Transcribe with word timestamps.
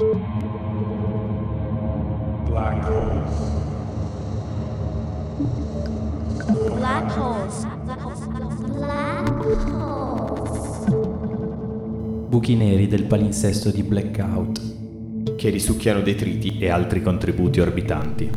Black 0.00 0.16
holes. 2.88 3.36
Black 6.74 7.16
holes. 7.18 7.66
Black 8.78 9.60
holes. 9.68 10.86
Buchi 12.28 12.56
neri 12.56 12.86
del 12.86 13.04
palinsesto 13.04 13.70
di 13.70 13.82
Blackout. 13.82 14.78
che 15.36 15.50
risucchiano 15.50 16.00
detriti 16.00 16.56
e 16.58 16.70
altri 16.70 17.02
contributi 17.02 17.60
orbitanti. 17.60 18.30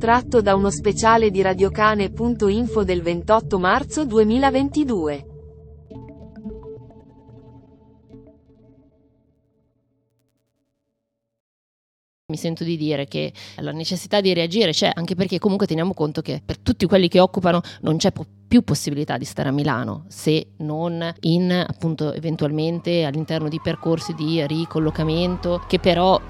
Tratto 0.00 0.40
da 0.40 0.56
uno 0.56 0.70
speciale 0.70 1.30
di 1.30 1.42
radiocane.info 1.42 2.82
del 2.82 3.02
28 3.02 3.58
marzo 3.60 4.04
2022. 4.04 5.29
Mi 12.30 12.36
sento 12.36 12.62
di 12.62 12.76
dire 12.76 13.06
che 13.06 13.32
la 13.56 13.72
necessità 13.72 14.20
di 14.20 14.32
reagire 14.32 14.70
c'è, 14.70 14.92
anche 14.94 15.16
perché 15.16 15.40
comunque 15.40 15.66
teniamo 15.66 15.92
conto 15.92 16.22
che 16.22 16.40
per 16.44 16.58
tutti 16.58 16.86
quelli 16.86 17.08
che 17.08 17.18
occupano 17.18 17.60
non 17.80 17.96
c'è 17.96 18.12
po- 18.12 18.24
più 18.46 18.62
possibilità 18.62 19.18
di 19.18 19.24
stare 19.24 19.48
a 19.48 19.52
Milano, 19.52 20.04
se 20.06 20.52
non 20.58 21.12
in 21.22 21.50
appunto 21.50 22.12
eventualmente 22.12 23.04
all'interno 23.04 23.48
di 23.48 23.60
percorsi 23.60 24.14
di 24.14 24.46
ricollocamento 24.46 25.64
che 25.66 25.80
però 25.80 26.20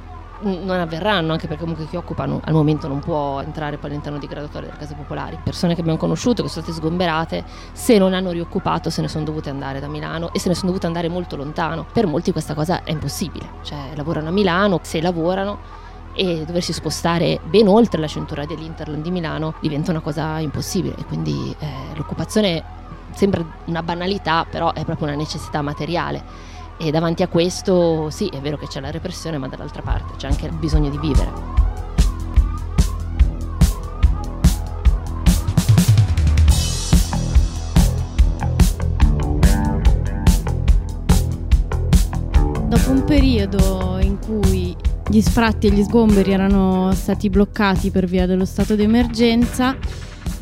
non 0.42 0.70
avverranno, 0.70 1.32
anche 1.32 1.46
perché 1.46 1.62
comunque 1.62 1.86
chi 1.86 1.96
occupano 1.96 2.40
al 2.44 2.54
momento 2.54 2.88
non 2.88 3.00
può 3.00 3.40
entrare 3.40 3.76
poi 3.76 3.90
all'interno 3.90 4.18
di 4.18 4.26
graduatorie 4.26 4.68
delle 4.68 4.80
case 4.80 4.94
popolari. 4.94 5.38
Persone 5.42 5.74
che 5.74 5.80
abbiamo 5.80 5.98
conosciuto, 5.98 6.42
che 6.42 6.48
sono 6.48 6.64
state 6.64 6.78
sgomberate, 6.78 7.44
se 7.72 7.98
non 7.98 8.14
hanno 8.14 8.30
rioccupato 8.30 8.88
se 8.88 9.02
ne 9.02 9.08
sono 9.08 9.24
dovute 9.24 9.50
andare 9.50 9.80
da 9.80 9.88
Milano 9.88 10.32
e 10.32 10.38
se 10.38 10.48
ne 10.48 10.54
sono 10.54 10.68
dovute 10.68 10.86
andare 10.86 11.08
molto 11.08 11.36
lontano. 11.36 11.86
Per 11.92 12.06
molti 12.06 12.32
questa 12.32 12.54
cosa 12.54 12.84
è 12.84 12.90
impossibile, 12.90 13.48
cioè 13.62 13.92
lavorano 13.94 14.28
a 14.28 14.32
Milano, 14.32 14.80
se 14.82 15.02
lavorano 15.02 15.78
e 16.14 16.44
doversi 16.44 16.72
spostare 16.72 17.40
ben 17.44 17.68
oltre 17.68 18.00
la 18.00 18.06
cintura 18.06 18.44
dell'Interland 18.44 19.02
di 19.02 19.10
Milano 19.10 19.54
diventa 19.60 19.90
una 19.90 20.00
cosa 20.00 20.38
impossibile 20.38 20.96
quindi 21.06 21.54
eh, 21.58 21.66
l'occupazione 21.94 22.62
sembra 23.14 23.44
una 23.66 23.82
banalità 23.82 24.44
però 24.48 24.72
è 24.72 24.84
proprio 24.84 25.08
una 25.08 25.16
necessità 25.16 25.62
materiale 25.62 26.48
e 26.82 26.90
davanti 26.90 27.22
a 27.22 27.28
questo 27.28 28.08
sì 28.08 28.28
è 28.28 28.40
vero 28.40 28.56
che 28.56 28.66
c'è 28.66 28.80
la 28.80 28.90
repressione 28.90 29.36
ma 29.36 29.48
dall'altra 29.48 29.82
parte 29.82 30.14
c'è 30.16 30.28
anche 30.28 30.46
il 30.46 30.52
bisogno 30.52 30.88
di 30.88 30.96
vivere. 30.96 31.68
Dopo 42.66 42.90
un 42.92 43.04
periodo 43.04 43.98
in 44.00 44.18
cui 44.18 44.69
gli 45.10 45.20
sfratti 45.20 45.66
e 45.66 45.70
gli 45.72 45.82
sgomberi 45.82 46.30
erano 46.30 46.92
stati 46.92 47.30
bloccati 47.30 47.90
per 47.90 48.06
via 48.06 48.26
dello 48.26 48.44
stato 48.44 48.76
d'emergenza, 48.76 49.76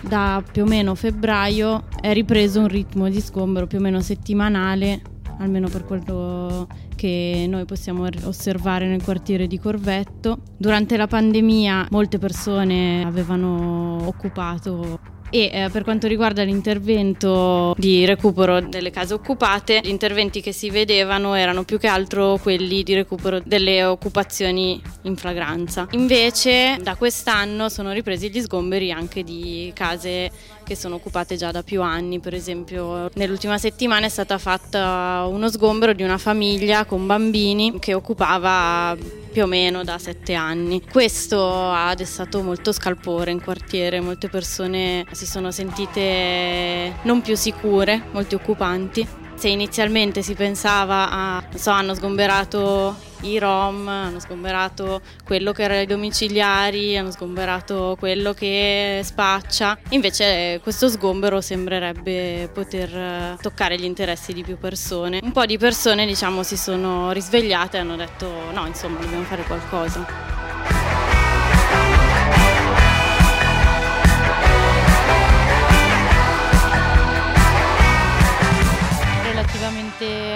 da 0.06 0.42
più 0.52 0.64
o 0.64 0.66
meno 0.66 0.94
febbraio 0.94 1.84
è 1.98 2.12
ripreso 2.12 2.60
un 2.60 2.68
ritmo 2.68 3.08
di 3.08 3.18
sgombero 3.22 3.66
più 3.66 3.78
o 3.78 3.80
meno 3.80 4.00
settimanale, 4.00 5.00
almeno 5.38 5.68
per 5.68 5.86
quello 5.86 6.66
che 6.96 7.46
noi 7.48 7.64
possiamo 7.64 8.06
osservare 8.24 8.86
nel 8.86 9.02
quartiere 9.02 9.46
di 9.46 9.58
Corvetto. 9.58 10.42
Durante 10.58 10.98
la 10.98 11.06
pandemia 11.06 11.86
molte 11.90 12.18
persone 12.18 13.02
avevano 13.06 14.06
occupato 14.06 15.00
e 15.30 15.50
eh, 15.52 15.68
per 15.70 15.84
quanto 15.84 16.06
riguarda 16.06 16.42
l'intervento 16.42 17.74
di 17.76 18.04
recupero 18.04 18.60
delle 18.60 18.90
case 18.90 19.14
occupate, 19.14 19.80
gli 19.82 19.88
interventi 19.88 20.40
che 20.40 20.52
si 20.52 20.70
vedevano 20.70 21.34
erano 21.34 21.64
più 21.64 21.78
che 21.78 21.86
altro 21.86 22.38
quelli 22.40 22.82
di 22.82 22.94
recupero 22.94 23.40
delle 23.44 23.84
occupazioni 23.84 24.80
in 25.02 25.16
flagranza. 25.16 25.86
Invece 25.92 26.78
da 26.82 26.96
quest'anno 26.96 27.68
sono 27.68 27.92
ripresi 27.92 28.30
gli 28.30 28.40
sgomberi 28.40 28.90
anche 28.92 29.22
di 29.22 29.70
case 29.74 30.30
che 30.68 30.76
sono 30.76 30.96
occupate 30.96 31.36
già 31.36 31.50
da 31.50 31.62
più 31.62 31.80
anni, 31.80 32.18
per 32.18 32.34
esempio 32.34 33.08
nell'ultima 33.14 33.56
settimana 33.56 34.04
è 34.04 34.10
stata 34.10 34.36
fatta 34.36 35.26
uno 35.26 35.50
sgombero 35.50 35.94
di 35.94 36.02
una 36.02 36.18
famiglia 36.18 36.84
con 36.84 37.06
bambini 37.06 37.78
che 37.78 37.94
occupava 37.94 38.94
più 39.32 39.44
o 39.44 39.46
meno 39.46 39.82
da 39.82 39.96
sette 39.96 40.34
anni. 40.34 40.82
Questo 40.82 41.42
ha 41.42 41.94
destato 41.94 42.42
molto 42.42 42.72
scalpore 42.72 43.30
in 43.30 43.42
quartiere, 43.42 44.00
molte 44.00 44.28
persone 44.28 45.06
si 45.12 45.24
sono 45.24 45.50
sentite 45.50 46.96
non 47.02 47.22
più 47.22 47.34
sicure, 47.34 48.02
molti 48.12 48.34
occupanti. 48.34 49.08
Se 49.36 49.48
inizialmente 49.48 50.20
si 50.20 50.34
pensava 50.34 51.10
a, 51.10 51.44
so, 51.54 51.70
hanno 51.70 51.94
sgomberato 51.94 52.94
i 53.22 53.38
rom, 53.38 53.86
hanno 53.88 54.20
sgomberato 54.20 55.00
quello 55.24 55.52
che 55.52 55.62
era 55.62 55.80
i 55.80 55.86
domiciliari, 55.86 56.96
hanno 56.96 57.10
sgomberato 57.10 57.96
quello 57.98 58.32
che 58.32 59.00
spaccia. 59.02 59.78
Invece 59.90 60.60
questo 60.62 60.88
sgombero 60.88 61.40
sembrerebbe 61.40 62.50
poter 62.52 63.36
toccare 63.40 63.78
gli 63.78 63.84
interessi 63.84 64.32
di 64.32 64.42
più 64.42 64.58
persone. 64.58 65.20
Un 65.22 65.32
po' 65.32 65.46
di 65.46 65.58
persone, 65.58 66.06
diciamo, 66.06 66.42
si 66.42 66.56
sono 66.56 67.12
risvegliate 67.12 67.76
e 67.76 67.80
hanno 67.80 67.96
detto 67.96 68.30
no, 68.52 68.66
insomma, 68.66 69.00
dobbiamo 69.00 69.24
fare 69.24 69.42
qualcosa. 69.42 70.37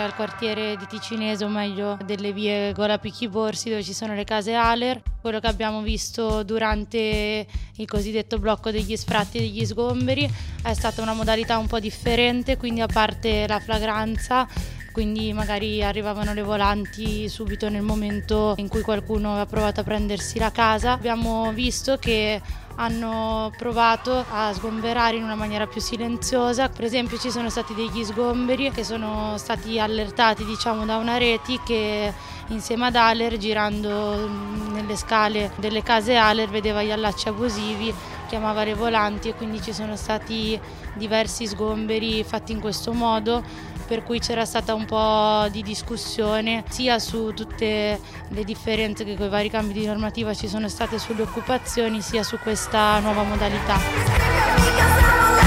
Al 0.02 0.14
quartiere 0.14 0.76
di 0.76 0.86
Ticinese, 0.86 1.44
o 1.44 1.48
meglio 1.48 1.96
delle 2.04 2.32
vie 2.32 2.72
Gola 2.72 2.98
Picchi 2.98 3.28
Borsi 3.28 3.68
dove 3.68 3.82
ci 3.82 3.92
sono 3.92 4.14
le 4.14 4.24
case 4.24 4.54
Aler. 4.54 5.00
Quello 5.20 5.40
che 5.40 5.46
abbiamo 5.46 5.82
visto 5.82 6.42
durante 6.42 7.46
il 7.76 7.88
cosiddetto 7.88 8.38
blocco 8.38 8.70
degli 8.70 8.96
sfratti 8.96 9.38
e 9.38 9.40
degli 9.40 9.64
sgomberi 9.64 10.28
è 10.62 10.74
stata 10.74 11.02
una 11.02 11.14
modalità 11.14 11.58
un 11.58 11.66
po' 11.66 11.80
differente, 11.80 12.56
quindi 12.56 12.80
a 12.80 12.86
parte 12.86 13.46
la 13.46 13.60
flagranza 13.60 14.46
quindi 14.92 15.32
magari 15.32 15.82
arrivavano 15.82 16.34
le 16.34 16.42
volanti 16.42 17.28
subito 17.28 17.68
nel 17.70 17.82
momento 17.82 18.54
in 18.58 18.68
cui 18.68 18.82
qualcuno 18.82 19.30
aveva 19.30 19.46
provato 19.46 19.80
a 19.80 19.84
prendersi 19.84 20.38
la 20.38 20.52
casa. 20.52 20.92
Abbiamo 20.92 21.50
visto 21.52 21.96
che 21.96 22.40
hanno 22.76 23.52
provato 23.56 24.24
a 24.30 24.52
sgomberare 24.52 25.16
in 25.16 25.24
una 25.24 25.34
maniera 25.34 25.66
più 25.66 25.80
silenziosa. 25.80 26.68
Per 26.68 26.84
esempio 26.84 27.18
ci 27.18 27.30
sono 27.30 27.50
stati 27.50 27.74
degli 27.74 28.04
sgomberi 28.04 28.70
che 28.70 28.84
sono 28.84 29.36
stati 29.36 29.78
allertati 29.78 30.44
diciamo 30.44 30.84
da 30.84 30.96
una 30.96 31.16
reti 31.16 31.60
che 31.64 32.12
insieme 32.48 32.86
ad 32.86 32.96
Aller 32.96 33.36
girando 33.36 34.28
nelle 34.72 34.96
scale 34.96 35.52
delle 35.56 35.82
case 35.82 36.16
Aller 36.16 36.48
vedeva 36.48 36.82
gli 36.82 36.90
allacci 36.90 37.28
abusivi 37.28 37.94
chiamava 38.32 38.64
le 38.64 38.72
volanti 38.72 39.28
e 39.28 39.34
quindi 39.34 39.60
ci 39.60 39.74
sono 39.74 39.94
stati 39.94 40.58
diversi 40.94 41.46
sgomberi 41.46 42.24
fatti 42.24 42.52
in 42.52 42.60
questo 42.60 42.94
modo 42.94 43.42
per 43.92 44.04
cui 44.04 44.20
c'era 44.20 44.46
stata 44.46 44.72
un 44.72 44.86
po' 44.86 45.46
di 45.50 45.62
discussione 45.62 46.64
sia 46.70 46.98
su 46.98 47.34
tutte 47.34 48.00
le 48.26 48.44
differenze 48.44 49.04
che 49.04 49.18
con 49.18 49.26
i 49.26 49.28
vari 49.28 49.50
cambi 49.50 49.74
di 49.74 49.84
normativa 49.84 50.32
ci 50.32 50.48
sono 50.48 50.66
state 50.68 50.98
sulle 50.98 51.20
occupazioni 51.20 52.00
sia 52.00 52.22
su 52.22 52.38
questa 52.38 53.00
nuova 53.00 53.22
modalità 53.22 55.41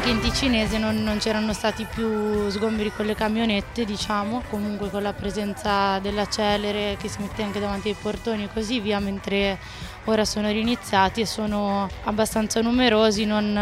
anche 0.00 0.12
in 0.12 0.20
Ticinese 0.20 0.78
non, 0.78 1.02
non, 1.02 1.18
c'erano 1.18 1.52
stati 1.52 1.84
più 1.84 2.48
sgomberi 2.48 2.90
con 2.90 3.04
le 3.04 3.14
camionette, 3.14 3.84
diciamo, 3.84 4.42
comunque 4.48 4.88
con 4.88 5.02
la 5.02 5.12
presenza 5.12 5.98
della 5.98 6.26
celere 6.26 6.96
che 6.98 7.06
si 7.08 7.20
mette 7.20 7.42
anche 7.42 7.60
davanti 7.60 7.88
ai 7.88 7.96
portoni 8.00 8.44
e 8.44 8.48
così 8.50 8.80
via, 8.80 8.98
mentre 8.98 9.58
ora 10.04 10.24
sono 10.24 10.48
riniziati 10.48 11.20
e 11.20 11.26
sono 11.26 11.86
abbastanza 12.04 12.62
numerosi, 12.62 13.26
non 13.26 13.52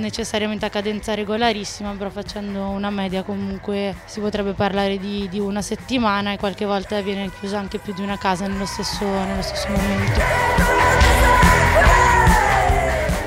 necessariamente 0.00 0.66
a 0.66 0.70
cadenza 0.70 1.14
regolarissima, 1.14 1.92
però 1.92 2.10
facendo 2.10 2.70
una 2.70 2.90
media 2.90 3.22
comunque 3.22 3.94
si 4.04 4.18
potrebbe 4.18 4.54
parlare 4.54 4.98
di, 4.98 5.28
di 5.28 5.38
una 5.38 5.62
settimana 5.62 6.32
e 6.32 6.38
qualche 6.38 6.64
volta 6.64 7.00
viene 7.02 7.30
chiusa 7.38 7.56
anche 7.56 7.78
più 7.78 7.94
di 7.94 8.02
una 8.02 8.18
casa 8.18 8.48
nello 8.48 8.66
stesso, 8.66 9.04
nello 9.04 9.42
stesso 9.42 9.68
momento. 9.68 10.67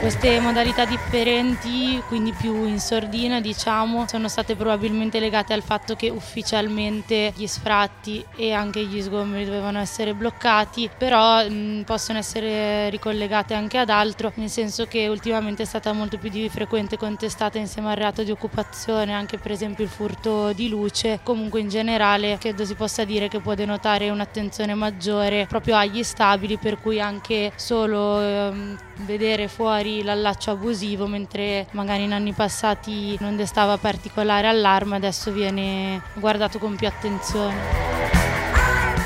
Queste 0.02 0.40
modalità 0.40 0.84
differenti, 0.84 2.02
quindi 2.08 2.34
più 2.34 2.66
in 2.66 2.80
sordina, 2.80 3.40
diciamo, 3.40 4.08
sono 4.08 4.28
state 4.28 4.56
probabilmente 4.56 5.20
legate 5.20 5.54
al 5.54 5.62
fatto 5.62 5.96
che 5.96 6.10
ufficialmente 6.10 7.32
gli 7.36 7.46
sfratti 7.46 8.26
e 8.36 8.52
anche 8.52 8.84
gli 8.84 9.00
sgomberi 9.00 9.46
dovevano 9.46 9.78
essere 9.78 10.16
bloccati, 10.16 10.90
però 10.98 11.48
mh, 11.48 11.84
possono 11.86 12.18
essere 12.18 12.90
ricollegate 12.90 13.54
anche 13.54 13.78
ad 13.78 13.92
altro, 13.92 14.32
nel 14.38 14.50
senso 14.50 14.88
che 14.88 15.08
ultimamente 15.08 15.62
è 15.62 15.66
stata 15.68 15.94
molto 15.94 16.18
più 16.18 16.32
di 16.32 16.50
frequente 16.50 16.98
contestata 16.98 17.60
insieme 17.60 17.92
al 17.92 17.98
reato 17.98 18.24
di 18.24 18.32
occupazione, 18.32 19.14
anche 19.14 19.38
per 19.38 19.52
esempio 19.52 19.84
il 19.84 19.92
furto 19.92 20.52
di 20.52 20.68
luce. 20.68 21.20
Comunque 21.22 21.60
in 21.60 21.70
generale 21.70 22.40
credo 22.40 22.66
si 22.66 22.74
possa 22.74 23.04
dire 23.04 23.28
che 23.28 23.40
può 23.40 23.54
denotare 23.54 24.10
un'attenzione 24.10 24.74
maggiore 24.74 25.46
proprio 25.48 25.78
agli 25.78 26.02
stabili, 26.02 26.58
per 26.58 26.82
cui 26.82 27.00
anche 27.00 27.52
solo 27.56 28.20
ehm, 28.20 28.78
vedere 29.06 29.48
fuori 29.48 29.90
magari 29.92 30.04
l'allaccio 30.04 30.52
abusivo, 30.52 31.08
mentre 31.08 31.68
magari 31.72 32.04
in 32.04 32.14
anni 32.14 32.32
passati 32.32 33.18
non 33.20 33.36
destava 33.36 33.78
particolare 33.78 34.48
allarme, 34.48 34.96
adesso 34.96 35.32
viene 35.32 36.02
guardato 36.16 36.58
con 36.58 36.76
più 36.76 36.88
attenzione. 36.88 38.11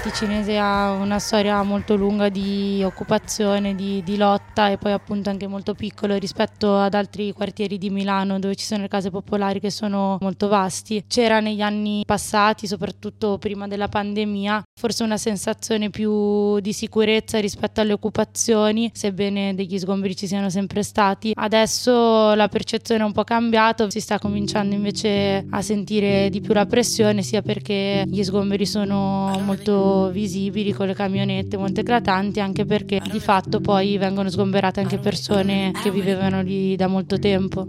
Ticinese 0.06 0.56
ha 0.60 0.92
una 0.92 1.18
storia 1.18 1.63
molto 1.63 1.96
lunga 1.96 2.30
di 2.30 2.84
occupazione, 2.84 3.74
di, 3.74 4.04
di, 4.04 4.18
lotta 4.18 4.69
e 4.69 4.78
poi 4.78 4.92
appunto 4.92 5.31
anche 5.31 5.48
molto 5.48 5.74
piccolo 5.74 6.16
rispetto 6.18 6.78
ad 6.78 6.94
altri 6.94 7.34
quartieri 7.34 7.80
di 7.80 7.90
Milano 7.90 8.38
dove 8.38 8.54
ci 8.54 8.66
sono 8.66 8.84
le 8.84 8.88
case 8.88 9.10
popolari 9.10 9.60
che 9.60 9.72
sono 9.72 10.18
molto 10.22 10.48
vasti. 10.48 11.06
C'era 11.07 11.40
negli 11.40 11.62
anni 11.62 12.04
passati, 12.06 12.68
soprattutto 12.68 13.40
prima 13.40 13.68
della 13.68 13.88
pandemia, 13.88 14.62
forse 14.80 15.02
una 15.02 15.18
sensazione 15.18 15.90
più 15.90 16.60
di 16.60 16.72
sicurezza 16.72 17.40
rispetto 17.40 17.81
alle 17.81 17.94
occupazioni, 17.94 18.92
sebbene 18.94 19.56
degli 19.56 19.80
sgombri 19.80 20.16
ci 20.16 20.28
siano 20.28 20.51
sempre 20.51 20.84
stati. 20.84 21.31
Adesso 21.34 22.36
la 22.36 22.48
percezione 22.48 23.01
è 23.01 23.06
un 23.06 23.12
po' 23.12 23.24
cambiata, 23.24 23.90
si 23.90 24.01
sta 24.01 24.19
cominciando 24.19 24.75
invece 24.75 25.48
a 25.50 25.63
sentire 25.63 26.30
di 26.30 26.42
più 26.42 26.54
la 26.54 26.68
pressione, 26.68 27.24
sia 27.24 27.42
perché 27.42 28.04
gli 28.06 28.24
sgombri 28.24 28.68
sono 28.68 29.42
molto 29.44 29.94
visibili 30.12 30.71
con 30.71 30.88
le 30.88 30.94
camionette 30.94 31.57
molto 31.57 31.81
eclatanti 31.81 32.39
anche 32.39 32.65
perché 32.65 33.01
di 33.12 33.19
fatto 33.19 33.59
poi 33.59 33.97
vengono 33.97 34.30
sgomberate 34.30 34.80
anche 34.80 34.97
persone 34.97 35.71
che 35.81 35.92
vivevano 35.92 36.42
lì 36.42 36.75
da 36.75 36.88
molto 36.88 37.18
tempo. 37.19 37.68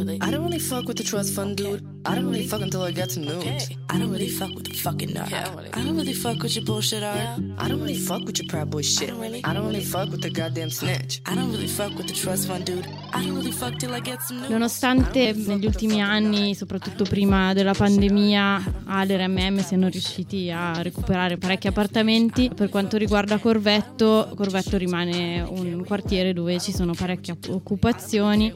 I 0.00 0.02
don't 0.02 0.08
really, 0.08 0.22
I 0.22 0.30
don't 0.30 0.44
really 0.44 0.58
fuck 0.58 0.86
with 0.88 0.96
the 0.96 1.04
trust 1.04 1.34
fund 1.34 1.56
dude. 1.56 1.84
I 2.06 2.14
don't 2.14 2.24
really 2.24 2.46
fuck 2.46 2.62
until 2.62 2.82
I 2.82 2.90
get 2.90 3.10
some 3.10 3.24
news. 3.24 3.68
I 3.90 3.98
don't 3.98 4.10
really 4.10 4.30
fuck 4.30 4.54
with 4.54 4.64
the 4.64 4.72
fucking 4.72 5.10
nerd. 5.10 5.30
I 5.74 5.84
don't 5.84 5.94
really 5.94 6.14
fuck 6.14 6.42
with 6.42 6.56
your 6.56 6.64
bullshit 6.64 7.02
art. 7.02 7.38
I 7.58 7.68
don't 7.68 7.82
really 7.82 7.98
fuck 7.98 8.24
with 8.24 8.38
your 8.38 8.48
proud 8.48 8.70
boy 8.70 8.80
shit. 8.80 9.10
I 9.44 9.52
don't 9.52 9.66
really 9.66 9.84
fuck 9.84 10.10
with 10.10 10.22
the 10.22 10.30
goddamn 10.30 10.70
snitch. 10.70 11.20
I 11.26 11.34
don't 11.34 11.50
really 11.50 11.66
fuck 11.66 11.94
with 11.98 12.06
the 12.06 12.14
trust 12.14 12.46
fund 12.46 12.64
dude. 12.64 12.86
I 13.12 13.22
don't 13.22 13.34
really 13.34 13.52
fuck 13.52 13.76
till 13.76 13.92
I 13.92 14.00
get 14.00 14.20
some 14.22 14.40
news. 14.40 14.50
Nonostante 14.50 15.34
negli 15.34 15.66
ultimi 15.66 16.00
anni, 16.00 16.54
soprattutto 16.54 17.04
prima 17.04 17.52
della 17.52 17.74
pandemia, 17.74 18.84
Aler 18.86 19.20
e 19.20 19.28
MM 19.28 19.58
siano 19.62 19.88
riusciti 19.88 20.50
a 20.50 20.80
recuperare 20.80 21.36
parecchi 21.36 21.66
appartamenti, 21.66 22.50
per 22.54 22.70
quanto 22.70 22.96
riguarda 22.96 23.36
Corvetto, 23.36 24.32
Corvetto 24.34 24.78
rimane 24.78 25.42
un 25.42 25.84
quartiere 25.84 26.32
dove 26.32 26.58
ci 26.58 26.72
sono 26.72 26.94
parecchie 26.94 27.36
occupazioni, 27.48 28.50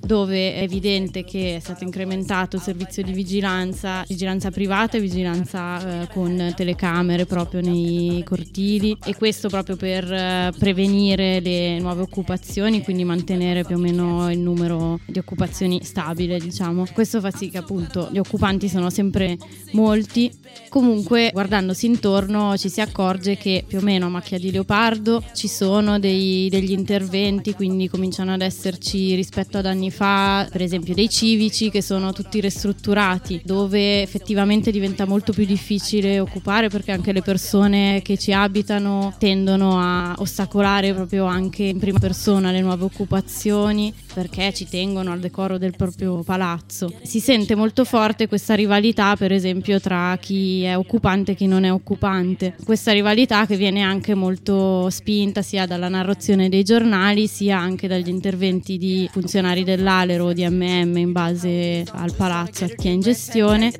dove 0.00 0.54
è 0.54 0.62
evidente 0.62 0.86
che 0.88 1.56
è 1.56 1.60
stato 1.60 1.84
incrementato 1.84 2.56
il 2.56 2.62
servizio 2.62 3.02
di 3.02 3.12
vigilanza, 3.12 4.04
vigilanza 4.08 4.50
privata 4.50 4.96
e 4.96 5.00
vigilanza 5.00 6.02
eh, 6.02 6.06
con 6.06 6.54
telecamere 6.56 7.26
proprio 7.26 7.60
nei 7.60 8.22
cortili 8.24 8.96
e 9.04 9.14
questo 9.14 9.50
proprio 9.50 9.76
per 9.76 10.10
eh, 10.10 10.50
prevenire 10.58 11.40
le 11.40 11.78
nuove 11.78 12.00
occupazioni, 12.00 12.82
quindi 12.82 13.04
mantenere 13.04 13.64
più 13.64 13.76
o 13.76 13.78
meno 13.78 14.32
il 14.32 14.38
numero 14.38 14.98
di 15.04 15.18
occupazioni 15.18 15.84
stabile, 15.84 16.38
diciamo. 16.38 16.86
Questo 16.90 17.20
fa 17.20 17.30
sì 17.30 17.50
che 17.50 17.58
appunto 17.58 18.08
gli 18.10 18.18
occupanti 18.18 18.66
sono 18.70 18.88
sempre 18.88 19.36
molti. 19.72 20.30
Comunque, 20.70 21.28
guardandosi 21.34 21.84
intorno 21.84 22.56
ci 22.56 22.70
si 22.70 22.80
accorge 22.80 23.36
che 23.36 23.62
più 23.66 23.78
o 23.78 23.82
meno 23.82 24.06
a 24.06 24.08
macchia 24.08 24.38
di 24.38 24.50
leopardo 24.50 25.22
ci 25.34 25.48
sono 25.48 25.98
dei, 25.98 26.48
degli 26.48 26.72
interventi, 26.72 27.52
quindi 27.52 27.88
cominciano 27.88 28.32
ad 28.32 28.40
esserci 28.40 29.14
rispetto 29.14 29.58
ad 29.58 29.66
anni 29.66 29.90
fa, 29.90 30.48
per 30.50 30.62
esempio 30.62 30.76
dei 30.80 31.08
civici 31.08 31.70
che 31.70 31.82
sono 31.82 32.12
tutti 32.12 32.40
ristrutturati, 32.40 33.40
dove 33.44 34.02
effettivamente 34.02 34.70
diventa 34.70 35.06
molto 35.06 35.32
più 35.32 35.44
difficile 35.44 36.20
occupare 36.20 36.68
perché 36.68 36.92
anche 36.92 37.12
le 37.12 37.22
persone 37.22 38.00
che 38.02 38.16
ci 38.16 38.32
abitano 38.32 39.14
tendono 39.18 39.78
a 39.80 40.14
ostacolare 40.18 40.94
proprio 40.94 41.24
anche 41.24 41.64
in 41.64 41.78
prima 41.78 41.98
persona 41.98 42.50
le 42.50 42.60
nuove 42.60 42.84
occupazioni 42.84 43.92
perché 44.18 44.52
ci 44.52 44.66
tengono 44.66 45.12
al 45.12 45.20
decoro 45.20 45.58
del 45.58 45.76
proprio 45.76 46.24
palazzo. 46.24 46.92
Si 47.02 47.20
sente 47.20 47.54
molto 47.54 47.84
forte 47.84 48.26
questa 48.26 48.54
rivalità, 48.54 49.14
per 49.14 49.30
esempio, 49.30 49.78
tra 49.78 50.18
chi 50.20 50.64
è 50.64 50.76
occupante 50.76 51.32
e 51.32 51.34
chi 51.36 51.46
non 51.46 51.62
è 51.62 51.72
occupante. 51.72 52.56
Questa 52.64 52.90
rivalità 52.90 53.46
che 53.46 53.56
viene 53.56 53.80
anche 53.80 54.14
molto 54.14 54.90
spinta 54.90 55.40
sia 55.40 55.66
dalla 55.66 55.88
narrazione 55.88 56.48
dei 56.48 56.64
giornali 56.64 57.28
sia 57.28 57.58
anche 57.58 57.86
dagli 57.86 58.08
interventi 58.08 58.76
di 58.76 59.08
funzionari 59.12 59.62
dell'Alero 59.62 60.24
o 60.24 60.32
di 60.32 60.44
MM 60.44 60.96
in 60.96 61.12
base 61.12 61.84
al 61.92 62.12
palazzo, 62.16 62.64
a 62.64 62.68
chi 62.68 62.88
è 62.88 62.90
in 62.90 63.00
gestione. 63.00 63.72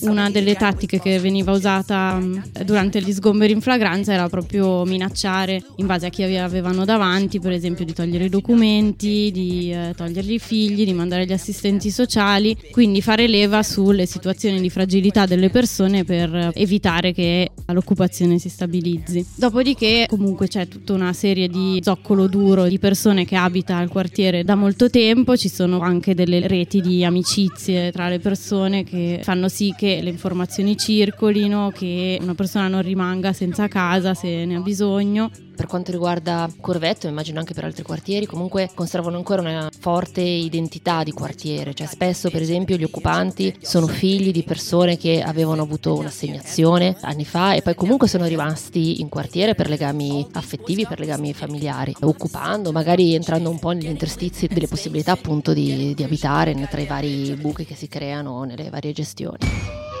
Una 0.00 0.28
delle 0.28 0.54
tattiche 0.54 1.00
che 1.00 1.18
veniva 1.18 1.52
usata 1.52 2.18
mm, 2.20 2.38
durante 2.66 3.00
gli 3.00 3.10
sgomberi 3.10 3.54
in 3.54 3.62
flagranza 3.62 4.12
era 4.12 4.28
proprio 4.28 4.84
minacciare 4.84 5.62
in 5.76 5.86
base 5.86 6.06
a 6.06 6.08
chi 6.10 6.24
avevano 6.24 6.84
davanti, 6.84 7.40
per 7.40 7.52
esempio 7.52 7.86
di 7.86 7.94
togliere 7.94 8.26
i 8.26 8.28
documenti, 8.28 9.30
di 9.32 9.72
eh, 9.72 9.94
togliergli 9.96 10.34
i 10.34 10.38
figli, 10.38 10.84
di 10.84 10.92
mandare 10.92 11.24
gli 11.24 11.32
assistenti 11.32 11.90
sociali, 11.90 12.54
quindi 12.70 13.00
fare 13.00 13.26
leva 13.26 13.62
sulle 13.62 14.04
situazioni 14.04 14.60
di 14.60 14.68
fragilità 14.68 15.24
delle 15.24 15.48
persone 15.48 16.04
per 16.04 16.50
evitare 16.52 17.14
che 17.14 17.50
l'occupazione 17.66 18.38
si 18.38 18.50
stabilizzi. 18.50 19.24
Dopodiché 19.36 20.04
comunque 20.06 20.48
c'è 20.48 20.68
tutta 20.68 20.92
una 20.92 21.14
serie 21.14 21.48
di 21.48 21.80
zoccolo 21.82 22.26
duro 22.26 22.66
di 22.66 22.78
persone 22.78 23.24
che 23.24 23.36
abita 23.36 23.78
al 23.78 23.88
quartiere 23.88 24.44
da 24.44 24.54
molto 24.54 24.90
tempo, 24.90 25.34
ci 25.34 25.48
sono 25.48 25.60
anche 25.80 26.14
delle 26.14 26.46
reti 26.46 26.80
di 26.80 27.04
amicizie 27.04 27.92
tra 27.92 28.08
le 28.08 28.18
persone 28.18 28.84
che 28.84 29.20
fanno 29.22 29.48
sì 29.48 29.74
che 29.76 30.00
le 30.02 30.10
informazioni 30.10 30.76
circolino, 30.76 31.70
che 31.74 32.18
una 32.20 32.34
persona 32.34 32.68
non 32.68 32.82
rimanga 32.82 33.32
senza 33.32 33.68
casa 33.68 34.14
se 34.14 34.44
ne 34.44 34.56
ha 34.56 34.60
bisogno. 34.60 35.30
Per 35.62 35.70
quanto 35.70 35.92
riguarda 35.92 36.50
Corvetto, 36.60 37.06
immagino 37.06 37.38
anche 37.38 37.54
per 37.54 37.62
altri 37.62 37.84
quartieri, 37.84 38.26
comunque 38.26 38.68
conservano 38.74 39.16
ancora 39.16 39.42
una 39.42 39.70
forte 39.78 40.20
identità 40.20 41.04
di 41.04 41.12
quartiere, 41.12 41.72
cioè 41.72 41.86
spesso 41.86 42.30
per 42.30 42.42
esempio 42.42 42.74
gli 42.74 42.82
occupanti 42.82 43.56
sono 43.60 43.86
figli 43.86 44.32
di 44.32 44.42
persone 44.42 44.96
che 44.96 45.22
avevano 45.22 45.62
avuto 45.62 45.94
un'assegnazione 45.94 46.96
anni 47.02 47.24
fa 47.24 47.54
e 47.54 47.62
poi 47.62 47.76
comunque 47.76 48.08
sono 48.08 48.26
rimasti 48.26 49.00
in 49.00 49.08
quartiere 49.08 49.54
per 49.54 49.68
legami 49.68 50.26
affettivi, 50.32 50.84
per 50.84 50.98
legami 50.98 51.32
familiari, 51.32 51.94
occupando, 52.00 52.72
magari 52.72 53.14
entrando 53.14 53.48
un 53.48 53.60
po' 53.60 53.70
negli 53.70 53.86
interstizi 53.86 54.48
delle 54.48 54.66
possibilità 54.66 55.12
appunto 55.12 55.52
di, 55.52 55.94
di 55.94 56.02
abitare 56.02 56.56
tra 56.68 56.80
i 56.80 56.86
vari 56.86 57.36
buchi 57.40 57.64
che 57.64 57.76
si 57.76 57.86
creano 57.86 58.42
nelle 58.42 58.68
varie 58.68 58.90
gestioni. 58.90 59.91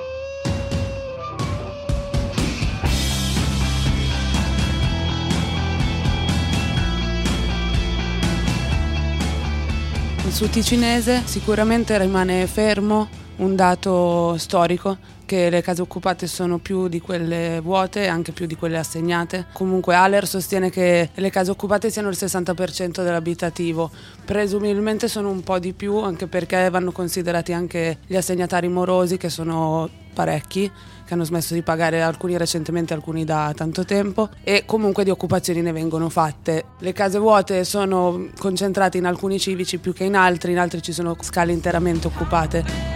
Sul 10.30 10.50
ticinese 10.50 11.22
sicuramente 11.24 11.96
rimane 11.98 12.46
fermo 12.46 13.08
un 13.36 13.54
dato 13.54 14.36
storico 14.38 14.96
che 15.26 15.50
le 15.50 15.62
case 15.62 15.82
occupate 15.82 16.26
sono 16.26 16.58
più 16.58 16.88
di 16.88 17.00
quelle 17.00 17.60
vuote 17.62 18.04
e 18.04 18.08
anche 18.08 18.32
più 18.32 18.46
di 18.46 18.54
quelle 18.54 18.78
assegnate. 18.78 19.46
Comunque 19.52 19.94
Aler 19.94 20.26
sostiene 20.26 20.70
che 20.70 21.10
le 21.12 21.30
case 21.30 21.50
occupate 21.50 21.90
siano 21.90 22.08
il 22.08 22.16
60% 22.18 23.02
dell'abitativo, 23.02 23.90
presumibilmente 24.24 25.06
sono 25.08 25.30
un 25.30 25.42
po' 25.42 25.58
di 25.58 25.72
più 25.72 25.96
anche 25.98 26.26
perché 26.26 26.68
vanno 26.70 26.92
considerati 26.92 27.52
anche 27.52 27.98
gli 28.06 28.16
assegnatari 28.16 28.68
morosi 28.68 29.16
che 29.16 29.28
sono 29.28 29.88
parecchi 30.12 30.70
che 31.04 31.14
hanno 31.14 31.24
smesso 31.24 31.54
di 31.54 31.62
pagare 31.62 32.02
alcuni 32.02 32.36
recentemente, 32.36 32.94
alcuni 32.94 33.24
da 33.24 33.52
tanto 33.54 33.84
tempo 33.84 34.28
e 34.42 34.64
comunque 34.64 35.04
di 35.04 35.10
occupazioni 35.10 35.60
ne 35.60 35.72
vengono 35.72 36.08
fatte. 36.08 36.64
Le 36.78 36.92
case 36.92 37.18
vuote 37.18 37.64
sono 37.64 38.28
concentrate 38.38 38.98
in 38.98 39.06
alcuni 39.06 39.38
civici 39.38 39.78
più 39.78 39.92
che 39.92 40.04
in 40.04 40.16
altri, 40.16 40.52
in 40.52 40.58
altri 40.58 40.82
ci 40.82 40.92
sono 40.92 41.16
scale 41.20 41.52
interamente 41.52 42.06
occupate. 42.06 42.91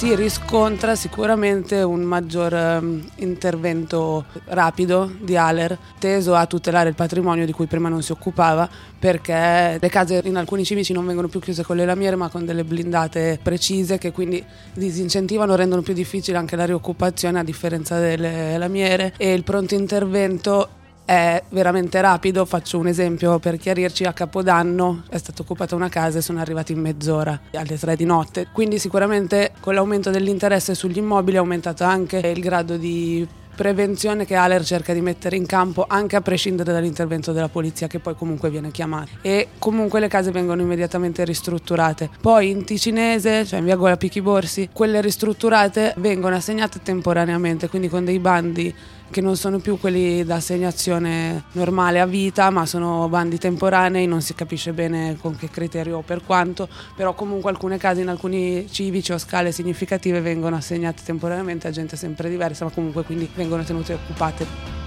Si 0.00 0.14
riscontra 0.14 0.94
sicuramente 0.94 1.82
un 1.82 2.00
maggior 2.00 2.54
um, 2.80 3.06
intervento 3.16 4.24
rapido 4.46 5.12
di 5.20 5.36
Aler 5.36 5.76
teso 5.98 6.34
a 6.34 6.46
tutelare 6.46 6.88
il 6.88 6.94
patrimonio 6.94 7.44
di 7.44 7.52
cui 7.52 7.66
prima 7.66 7.90
non 7.90 8.00
si 8.00 8.10
occupava 8.10 8.66
perché 8.98 9.76
le 9.78 9.88
case 9.90 10.22
in 10.24 10.36
alcuni 10.36 10.64
civici 10.64 10.94
non 10.94 11.04
vengono 11.04 11.28
più 11.28 11.38
chiuse 11.38 11.64
con 11.64 11.76
le 11.76 11.84
lamiere 11.84 12.16
ma 12.16 12.30
con 12.30 12.46
delle 12.46 12.64
blindate 12.64 13.40
precise 13.42 13.98
che 13.98 14.10
quindi 14.10 14.42
disincentivano, 14.72 15.54
rendono 15.54 15.82
più 15.82 15.92
difficile 15.92 16.38
anche 16.38 16.56
la 16.56 16.64
rioccupazione 16.64 17.38
a 17.38 17.44
differenza 17.44 17.98
delle 17.98 18.56
lamiere. 18.56 19.12
E 19.18 19.34
il 19.34 19.44
pronto 19.44 19.74
intervento 19.74 20.79
è 21.10 21.42
veramente 21.48 22.00
rapido, 22.00 22.44
faccio 22.44 22.78
un 22.78 22.86
esempio 22.86 23.40
per 23.40 23.56
chiarirci, 23.56 24.04
a 24.04 24.12
Capodanno 24.12 25.02
è 25.10 25.18
stata 25.18 25.42
occupata 25.42 25.74
una 25.74 25.88
casa 25.88 26.18
e 26.18 26.22
sono 26.22 26.38
arrivati 26.38 26.70
in 26.70 26.78
mezz'ora 26.78 27.36
alle 27.52 27.76
tre 27.76 27.96
di 27.96 28.04
notte, 28.04 28.46
quindi 28.52 28.78
sicuramente 28.78 29.50
con 29.58 29.74
l'aumento 29.74 30.10
dell'interesse 30.10 30.72
sugli 30.76 30.98
immobili 30.98 31.34
è 31.34 31.40
aumentato 31.40 31.82
anche 31.82 32.18
il 32.18 32.38
grado 32.38 32.76
di 32.76 33.26
prevenzione 33.56 34.24
che 34.24 34.36
Aler 34.36 34.64
cerca 34.64 34.94
di 34.94 35.00
mettere 35.00 35.34
in 35.34 35.46
campo 35.46 35.84
anche 35.86 36.14
a 36.14 36.20
prescindere 36.20 36.72
dall'intervento 36.72 37.32
della 37.32 37.48
polizia 37.48 37.88
che 37.88 37.98
poi 37.98 38.14
comunque 38.14 38.48
viene 38.48 38.70
chiamata. 38.70 39.10
E 39.20 39.48
comunque 39.58 40.00
le 40.00 40.08
case 40.08 40.30
vengono 40.30 40.62
immediatamente 40.62 41.24
ristrutturate. 41.24 42.08
Poi 42.22 42.48
in 42.48 42.64
Ticinese, 42.64 43.44
cioè 43.44 43.58
in 43.58 43.66
via 43.66 43.76
Gola 43.76 43.98
Picchi 43.98 44.22
Borsi, 44.22 44.70
quelle 44.72 45.02
ristrutturate 45.02 45.92
vengono 45.98 46.36
assegnate 46.36 46.80
temporaneamente, 46.82 47.68
quindi 47.68 47.88
con 47.88 48.04
dei 48.04 48.18
bandi 48.18 48.74
che 49.10 49.20
non 49.20 49.36
sono 49.36 49.58
più 49.58 49.78
quelli 49.78 50.24
da 50.24 50.36
assegnazione 50.36 51.44
normale 51.52 52.00
a 52.00 52.06
vita, 52.06 52.50
ma 52.50 52.64
sono 52.64 53.08
bandi 53.08 53.38
temporanei, 53.38 54.06
non 54.06 54.22
si 54.22 54.34
capisce 54.34 54.72
bene 54.72 55.16
con 55.20 55.36
che 55.36 55.50
criterio 55.50 55.98
o 55.98 56.02
per 56.02 56.22
quanto, 56.24 56.68
però 56.94 57.14
comunque 57.14 57.50
alcune 57.50 57.76
case 57.76 58.00
in 58.00 58.08
alcuni 58.08 58.66
civici 58.70 59.12
o 59.12 59.18
scale 59.18 59.52
significative 59.52 60.20
vengono 60.20 60.56
assegnate 60.56 61.02
temporaneamente 61.04 61.66
a 61.66 61.70
gente 61.70 61.96
sempre 61.96 62.30
diversa, 62.30 62.64
ma 62.64 62.70
comunque 62.70 63.02
quindi 63.02 63.28
vengono 63.34 63.64
tenute 63.64 63.94
occupate. 63.94 64.79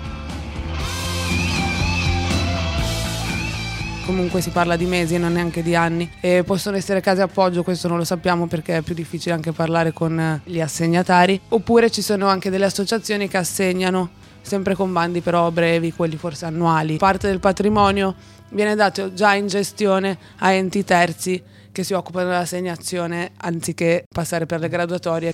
Comunque 4.06 4.42
si 4.42 4.50
parla 4.50 4.76
di 4.76 4.86
mesi 4.86 5.16
e 5.16 5.18
non 5.18 5.34
neanche 5.34 5.64
di 5.64 5.76
anni 5.76 6.10
e 6.20 6.44
possono 6.46 6.78
essere 6.78 7.02
case 7.02 7.22
appoggio, 7.22 7.64
questo 7.64 7.88
non 7.88 7.98
lo 7.98 8.04
sappiamo 8.04 8.48
perché 8.48 8.78
è 8.78 8.82
più 8.82 8.94
difficile 8.94 9.34
anche 9.34 9.52
parlare 9.52 9.94
con 9.94 10.42
gli 10.44 10.60
assegnatari, 10.60 11.40
oppure 11.50 11.90
ci 11.90 12.02
sono 12.02 12.28
anche 12.28 12.50
delle 12.50 12.66
associazioni 12.66 13.28
che 13.28 13.38
assegnano 13.38 14.22
sempre 14.42 14.76
con 14.76 14.92
bandi 14.92 15.22
però 15.22 15.50
brevi, 15.52 15.94
quelli 15.94 16.18
forse 16.18 16.46
annuali. 16.46 16.98
Parte 16.98 17.28
del 17.28 17.40
patrimonio 17.40 18.16
viene 18.50 18.76
dato 18.76 19.14
già 19.14 19.34
in 19.34 19.48
gestione 19.48 20.18
a 20.40 20.52
enti 20.52 20.84
terzi 20.84 21.42
che 21.72 21.84
si 21.84 21.94
occupano 21.94 22.30
dell'assegnazione 22.30 23.32
anziché 23.38 24.06
passare 24.08 24.46
per 24.46 24.60
le 24.60 24.70
graduatorie. 24.70 25.34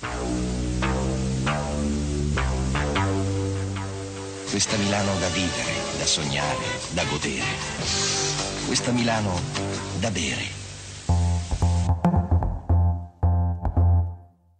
Questa 4.48 4.76
Milano 4.76 5.12
da 5.20 5.28
vivere, 5.28 5.72
da 5.98 6.06
sognare, 6.06 6.64
da 6.90 7.04
godere. 7.04 8.09
Questa 8.70 8.92
Milano 8.92 9.34
da 9.98 10.12
bere. 10.12 10.59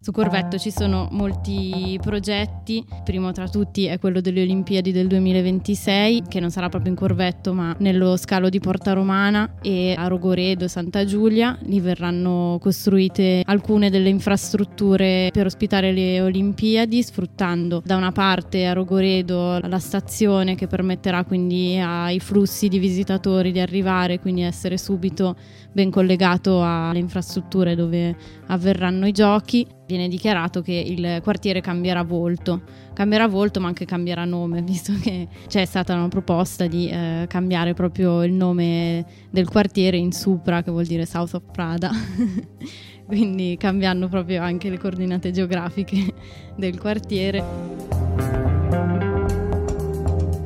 Su 0.03 0.13
Corvetto 0.13 0.57
ci 0.57 0.71
sono 0.71 1.09
molti 1.11 1.99
progetti, 2.01 2.83
primo 3.05 3.33
tra 3.33 3.47
tutti 3.49 3.85
è 3.85 3.99
quello 3.99 4.23
delle 4.23 4.41
Olimpiadi 4.41 4.93
del 4.93 5.07
2026, 5.09 6.23
che 6.27 6.41
non 6.41 6.49
sarà 6.49 6.71
proprio 6.71 6.91
in 6.91 6.97
Corvetto 6.97 7.53
ma 7.53 7.77
nello 7.81 8.17
scalo 8.17 8.49
di 8.49 8.61
Porta 8.61 8.95
Romana 8.95 9.57
e 9.61 9.95
a 9.95 10.07
Rogoredo 10.07 10.65
e 10.65 10.69
Santa 10.69 11.05
Giulia. 11.05 11.59
Lì 11.65 11.81
verranno 11.81 12.57
costruite 12.63 13.43
alcune 13.45 13.91
delle 13.91 14.09
infrastrutture 14.09 15.29
per 15.35 15.45
ospitare 15.45 15.93
le 15.93 16.23
Olimpiadi, 16.23 17.03
sfruttando 17.03 17.83
da 17.85 17.97
una 17.97 18.11
parte 18.11 18.65
a 18.65 18.73
Rogoredo 18.73 19.59
la 19.59 19.79
stazione 19.79 20.55
che 20.55 20.67
permetterà 20.67 21.25
quindi 21.25 21.79
ai 21.79 22.21
flussi 22.21 22.69
di 22.69 22.79
visitatori 22.79 23.53
di 23.53 23.61
arrivare, 23.61 24.19
quindi 24.19 24.41
essere 24.41 24.79
subito 24.79 25.37
ben 25.73 25.91
collegato 25.91 26.65
alle 26.65 27.01
infrastrutture 27.01 27.75
dove 27.75 28.17
avverranno 28.47 29.07
i 29.07 29.13
giochi 29.13 29.67
viene 29.91 30.09
dichiarato 30.09 30.63
che 30.63 30.73
il 30.73 31.21
quartiere 31.23 31.61
cambierà 31.61 32.05
volto. 32.05 32.63
Cambierà 32.93 33.27
volto 33.27 33.59
ma 33.61 33.67
anche 33.67 33.85
cambierà 33.85 34.25
nome, 34.25 34.63
visto 34.63 34.93
che 35.01 35.27
c'è 35.49 35.65
stata 35.65 35.95
una 35.95 36.09
proposta 36.09 36.67
di 36.67 36.89
eh, 36.89 37.27
cambiare 37.29 37.75
proprio 37.75 38.23
il 38.23 38.33
nome 38.33 39.05
del 39.31 39.49
quartiere 39.49 39.97
in 39.97 40.13
Supra, 40.13 40.63
che 40.63 40.71
vuol 40.71 40.87
dire 40.87 41.07
South 41.07 41.35
of 41.35 41.43
Prada. 41.51 41.91
Quindi 43.07 43.57
cambiando 43.59 44.07
proprio 44.09 44.43
anche 44.43 44.71
le 44.71 44.79
coordinate 44.79 45.33
geografiche 45.33 46.15
del 46.55 46.79
quartiere 46.79 48.40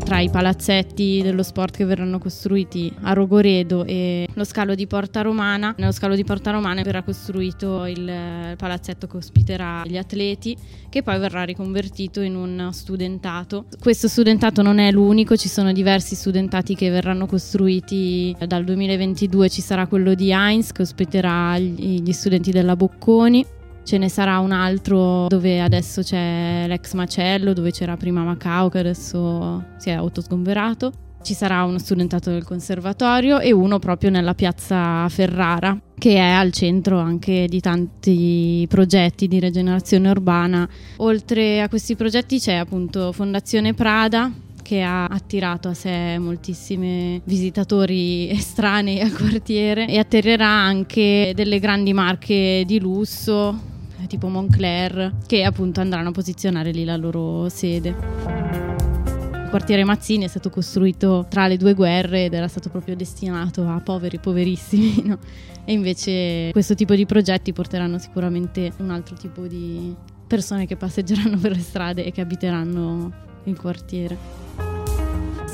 tra 0.05 0.21
i 0.21 0.29
palazzetti 0.29 1.23
dello 1.23 1.43
sport 1.43 1.77
che 1.77 1.87
verranno 1.87 2.19
costruiti 2.19 2.93
a 3.03 3.15
Rogoredo 3.15 3.85
e 3.87 4.29
lo 4.35 4.45
scalo 4.45 4.75
di 4.75 4.87
Porta 4.87 5.23
Romana. 5.23 5.75
Nello 5.79 5.93
scalo 5.93 6.15
di 6.15 6.25
Porta 6.25 6.51
Romana 6.51 6.83
verrà 6.83 7.03
costruito 7.03 7.87
il 7.87 8.55
palazzetto 8.57 9.07
che 9.07 9.17
ospiterà 9.17 9.83
gli 9.87 9.97
atleti, 9.97 10.57
che 10.91 11.03
poi 11.03 11.19
verrà 11.19 11.45
riconvertito 11.45 12.21
in 12.21 12.37
un 12.37 12.69
studentato. 12.73 13.65
Questo 13.81 14.07
studentato 14.07 14.61
non 14.61 14.79
è 14.79 14.91
l'unico, 14.93 15.37
ci 15.37 15.49
sono 15.49 15.73
diversi 15.73 16.15
studentati 16.15 16.75
che 16.75 16.91
verranno 16.91 17.25
costruiti 17.25 18.37
dal 18.47 18.63
2022, 18.63 19.49
ci 19.49 19.63
sarà 19.63 19.87
quello 19.87 20.13
di 20.13 20.31
Heinz 20.33 20.73
che 20.73 20.83
ospiterà 20.83 21.59
gli 21.59 22.13
studenti 22.13 22.51
della 22.51 22.77
Bocconi 22.77 23.63
Ce 23.85 23.99
ne 23.99 24.09
sarà 24.09 24.39
un 24.39 24.51
altro 24.51 25.27
dove 25.29 25.61
adesso 25.61 26.01
c'è 26.01 26.65
l'ex 26.67 26.95
macello, 26.95 27.53
dove 27.53 27.71
c'era 27.71 27.99
prima 27.99 28.23
Macao 28.23 28.71
che 28.71 28.79
adesso 28.79 29.63
si 29.77 29.91
è 29.91 29.93
autosgomberato. 29.93 30.93
Ci 31.23 31.35
sarà 31.35 31.65
uno 31.65 31.79
studentato 31.79 32.31
del 32.31 32.45
conservatorio 32.45 33.41
e 33.41 33.53
uno 33.53 33.79
proprio 33.79 34.09
nella 34.09 34.33
piazza 34.33 35.07
Ferrara, 35.11 35.79
che 35.99 36.15
è 36.15 36.31
al 36.31 36.51
centro 36.53 36.99
anche 36.99 37.47
di 37.47 37.61
tanti 37.61 38.67
progetti 38.71 39.29
di 39.29 39.39
rigenerazione 39.39 40.09
urbana. 40.09 40.67
Oltre 40.97 41.61
a 41.61 41.69
questi 41.69 41.95
progetti 41.95 42.39
c'è 42.39 42.55
appunto 42.55 43.13
Fondazione 43.13 43.75
Prada, 43.75 44.33
che 44.63 44.81
ha 44.81 45.05
attirato 45.05 45.69
a 45.69 45.75
sé 45.75 46.17
moltissimi 46.19 47.21
visitatori 47.25 48.31
estranei 48.33 49.01
al 49.03 49.13
quartiere 49.13 49.87
e 49.87 49.99
atterrerà 49.99 50.49
anche 50.49 51.33
delle 51.35 51.59
grandi 51.59 51.93
marche 51.93 52.65
di 52.67 52.81
lusso 52.81 53.73
tipo 54.07 54.29
Moncler, 54.29 55.15
che 55.27 55.45
appunto 55.45 55.81
andranno 55.81 56.09
a 56.09 56.13
posizionare 56.13 56.71
lì 56.71 56.85
la 56.85 56.97
loro 56.97 57.49
sede. 57.49 57.89
Il 57.89 59.49
quartiere 59.51 59.85
Mazzini 59.85 60.25
è 60.25 60.29
stato 60.29 60.51
costruito 60.51 61.27
tra 61.29 61.47
le 61.47 61.57
due 61.57 61.75
guerre 61.75 62.25
ed 62.25 62.35
era 62.35 62.49
stato 62.49 62.71
proprio 62.71 62.97
destinato 62.97 63.67
a 63.69 63.81
poveri 63.81 64.19
poverissimi, 64.19 65.03
no? 65.07 65.19
E 65.65 65.73
invece 65.73 66.51
questo 66.53 66.75
tipo 66.75 66.95
di 66.95 67.07
progetti 67.07 67.53
porteranno 67.53 67.99
sicuramente 67.99 68.73
un 68.79 68.91
altro 68.91 69.17
tipo 69.17 69.47
di 69.47 69.95
persone 70.27 70.67
che 70.67 70.77
passeggeranno 70.77 71.39
per 71.41 71.53
le 71.53 71.61
strade 71.61 72.05
e 72.05 72.13
che 72.13 72.21
abiteranno 72.21 73.13
il 73.45 73.59
quartiere 73.59 74.45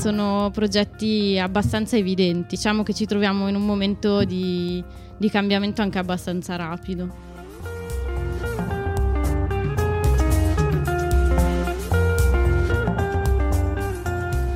sono 0.00 0.50
progetti 0.50 1.38
abbastanza 1.38 1.96
evidenti. 1.96 2.56
Diciamo 2.56 2.82
che 2.82 2.94
ci 2.94 3.04
troviamo 3.04 3.48
in 3.48 3.54
un 3.54 3.66
momento 3.66 4.24
di, 4.24 4.82
di 5.18 5.28
cambiamento 5.28 5.82
anche 5.82 5.98
abbastanza 5.98 6.56
rapido. 6.56 7.28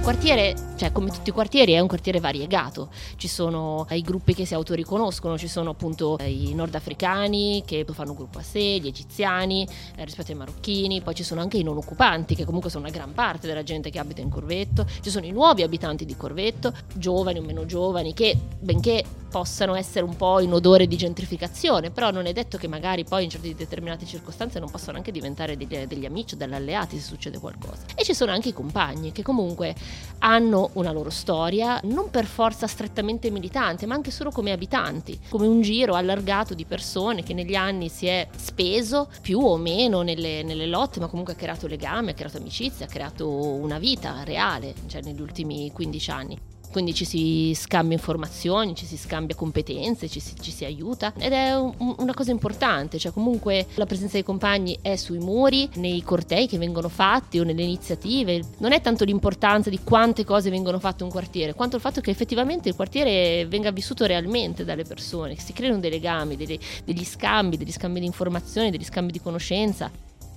Quartiere, 0.04 0.54
cioè 0.84 0.92
come 0.92 1.10
tutti 1.10 1.30
i 1.30 1.32
quartieri, 1.32 1.72
è 1.72 1.80
un 1.80 1.88
quartiere 1.88 2.20
variegato. 2.20 2.90
Ci 3.16 3.26
sono 3.26 3.86
i 3.90 4.02
gruppi 4.02 4.34
che 4.34 4.44
si 4.44 4.52
autoriconoscono, 4.52 5.38
ci 5.38 5.48
sono 5.48 5.70
appunto 5.70 6.18
i 6.20 6.52
nordafricani 6.54 7.62
che 7.64 7.86
fanno 7.90 8.12
gruppo 8.12 8.38
a 8.38 8.42
sé, 8.42 8.78
gli 8.78 8.86
egiziani 8.86 9.66
eh, 9.96 10.04
rispetto 10.04 10.32
ai 10.32 10.36
marocchini, 10.36 11.00
poi 11.00 11.14
ci 11.14 11.22
sono 11.22 11.40
anche 11.40 11.56
i 11.56 11.62
non 11.62 11.78
occupanti 11.78 12.34
che 12.34 12.44
comunque 12.44 12.68
sono 12.68 12.84
una 12.84 12.92
gran 12.92 13.14
parte 13.14 13.46
della 13.46 13.62
gente 13.62 13.88
che 13.88 13.98
abita 13.98 14.20
in 14.20 14.28
Corvetto, 14.28 14.86
ci 15.00 15.08
sono 15.08 15.24
i 15.24 15.30
nuovi 15.30 15.62
abitanti 15.62 16.04
di 16.04 16.16
Corvetto, 16.16 16.74
giovani 16.92 17.38
o 17.38 17.42
meno 17.42 17.64
giovani, 17.64 18.12
che 18.12 18.36
benché 18.60 19.04
possano 19.34 19.74
essere 19.74 20.04
un 20.04 20.14
po' 20.14 20.38
in 20.38 20.52
odore 20.52 20.86
di 20.86 20.96
gentrificazione, 20.96 21.90
però 21.90 22.12
non 22.12 22.26
è 22.26 22.32
detto 22.32 22.56
che 22.56 22.68
magari 22.68 23.02
poi 23.02 23.24
in 23.24 23.30
certe 23.30 23.52
determinate 23.52 24.06
circostanze 24.06 24.60
non 24.60 24.70
possano 24.70 24.96
anche 24.96 25.10
diventare 25.10 25.56
degli, 25.56 25.76
degli 25.86 26.04
amici 26.04 26.34
o 26.34 26.36
degli 26.36 26.54
alleati 26.54 26.98
se 26.98 27.04
succede 27.04 27.38
qualcosa. 27.40 27.82
E 27.96 28.04
ci 28.04 28.14
sono 28.14 28.30
anche 28.30 28.50
i 28.50 28.52
compagni 28.52 29.10
che 29.10 29.22
comunque 29.22 29.74
hanno 30.18 30.70
una 30.74 30.92
loro 30.92 31.10
storia, 31.10 31.80
non 31.84 32.10
per 32.10 32.26
forza 32.26 32.66
strettamente 32.66 33.30
militante, 33.30 33.86
ma 33.86 33.94
anche 33.94 34.10
solo 34.10 34.30
come 34.30 34.52
abitanti, 34.52 35.18
come 35.28 35.46
un 35.46 35.60
giro 35.60 35.94
allargato 35.94 36.54
di 36.54 36.64
persone 36.64 37.22
che 37.22 37.34
negli 37.34 37.54
anni 37.54 37.88
si 37.88 38.06
è 38.06 38.28
speso 38.36 39.08
più 39.20 39.40
o 39.40 39.56
meno 39.56 40.02
nelle, 40.02 40.42
nelle 40.42 40.66
lotte, 40.66 41.00
ma 41.00 41.06
comunque 41.06 41.34
ha 41.34 41.36
creato 41.36 41.66
legame, 41.66 42.12
ha 42.12 42.14
creato 42.14 42.38
amicizia, 42.38 42.86
ha 42.86 42.88
creato 42.88 43.28
una 43.28 43.78
vita 43.78 44.22
reale, 44.24 44.74
cioè 44.86 45.02
negli 45.02 45.20
ultimi 45.20 45.70
15 45.72 46.10
anni 46.10 46.38
quindi 46.74 46.92
ci 46.92 47.04
si 47.04 47.54
scambia 47.54 47.96
informazioni, 47.96 48.74
ci 48.74 48.84
si 48.84 48.96
scambia 48.96 49.36
competenze, 49.36 50.08
ci 50.08 50.18
si, 50.18 50.34
ci 50.40 50.50
si 50.50 50.64
aiuta. 50.64 51.12
Ed 51.16 51.30
è 51.30 51.56
un, 51.56 51.94
una 51.98 52.14
cosa 52.14 52.32
importante, 52.32 52.98
cioè 52.98 53.12
comunque 53.12 53.68
la 53.74 53.86
presenza 53.86 54.14
dei 54.14 54.24
compagni 54.24 54.76
è 54.82 54.96
sui 54.96 55.20
muri, 55.20 55.68
nei 55.74 56.02
cortei 56.02 56.48
che 56.48 56.58
vengono 56.58 56.88
fatti 56.88 57.38
o 57.38 57.44
nelle 57.44 57.62
iniziative, 57.62 58.42
non 58.58 58.72
è 58.72 58.80
tanto 58.80 59.04
l'importanza 59.04 59.70
di 59.70 59.78
quante 59.84 60.24
cose 60.24 60.50
vengono 60.50 60.80
fatte 60.80 61.04
in 61.04 61.10
un 61.10 61.12
quartiere, 61.12 61.54
quanto 61.54 61.76
il 61.76 61.82
fatto 61.82 62.00
che 62.00 62.10
effettivamente 62.10 62.68
il 62.68 62.74
quartiere 62.74 63.46
venga 63.46 63.70
vissuto 63.70 64.04
realmente 64.04 64.64
dalle 64.64 64.82
persone, 64.82 65.36
che 65.36 65.42
si 65.42 65.52
creino 65.52 65.78
dei 65.78 65.90
legami, 65.90 66.34
degli, 66.34 66.58
degli 66.84 67.04
scambi, 67.04 67.56
degli 67.56 67.70
scambi 67.70 68.00
di 68.00 68.06
informazioni, 68.06 68.72
degli 68.72 68.82
scambi 68.82 69.12
di 69.12 69.20
conoscenza 69.20 69.92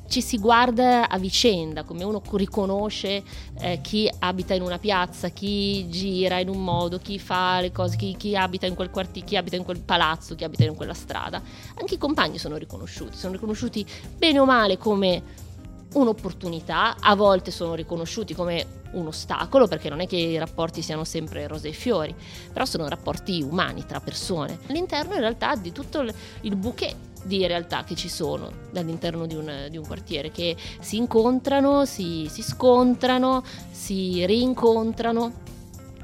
ci 0.07 0.21
si 0.21 0.37
guarda 0.37 1.09
a 1.09 1.17
vicenda, 1.17 1.83
come 1.83 2.03
uno 2.03 2.21
riconosce 2.31 3.23
eh, 3.59 3.79
chi 3.81 4.09
abita 4.19 4.53
in 4.53 4.61
una 4.61 4.79
piazza, 4.79 5.29
chi 5.29 5.87
gira 5.89 6.39
in 6.39 6.49
un 6.49 6.63
modo, 6.63 6.97
chi 6.97 7.19
fa 7.19 7.59
le 7.59 7.71
cose, 7.71 7.95
chi, 7.97 8.15
chi 8.17 8.35
abita 8.35 8.65
in 8.65 8.75
quel 8.75 8.89
quartiere, 8.89 9.27
chi 9.27 9.35
abita 9.35 9.55
in 9.55 9.63
quel 9.63 9.81
palazzo, 9.81 10.35
chi 10.35 10.43
abita 10.43 10.63
in 10.63 10.75
quella 10.75 10.93
strada. 10.93 11.41
Anche 11.79 11.95
i 11.95 11.97
compagni 11.97 12.37
sono 12.37 12.57
riconosciuti, 12.57 13.15
sono 13.15 13.33
riconosciuti 13.33 13.85
bene 14.17 14.39
o 14.39 14.45
male 14.45 14.77
come 14.77 15.45
un'opportunità, 15.93 16.97
a 16.99 17.15
volte 17.15 17.51
sono 17.51 17.73
riconosciuti 17.75 18.33
come 18.33 18.75
un 18.91 19.07
ostacolo 19.07 19.67
perché 19.67 19.89
non 19.89 19.99
è 19.99 20.07
che 20.07 20.15
i 20.15 20.37
rapporti 20.37 20.81
siano 20.81 21.03
sempre 21.03 21.47
rose 21.47 21.69
e 21.69 21.73
fiori, 21.73 22.15
però 22.51 22.65
sono 22.65 22.87
rapporti 22.87 23.41
umani 23.41 23.85
tra 23.85 23.99
persone. 23.99 24.59
All'interno 24.67 25.13
in 25.13 25.19
realtà 25.19 25.55
di 25.55 25.71
tutto 25.71 26.05
il 26.41 26.55
bouquet 26.55 26.95
di 27.27 27.45
realtà 27.45 27.83
che 27.83 27.95
ci 27.95 28.09
sono 28.09 28.49
all'interno 28.73 29.27
di 29.27 29.35
un, 29.35 29.67
di 29.69 29.77
un 29.77 29.85
quartiere, 29.85 30.31
che 30.31 30.55
si 30.79 30.97
incontrano, 30.97 31.85
si, 31.85 32.27
si 32.31 32.41
scontrano, 32.41 33.43
si 33.69 34.25
rincontrano 34.25 35.45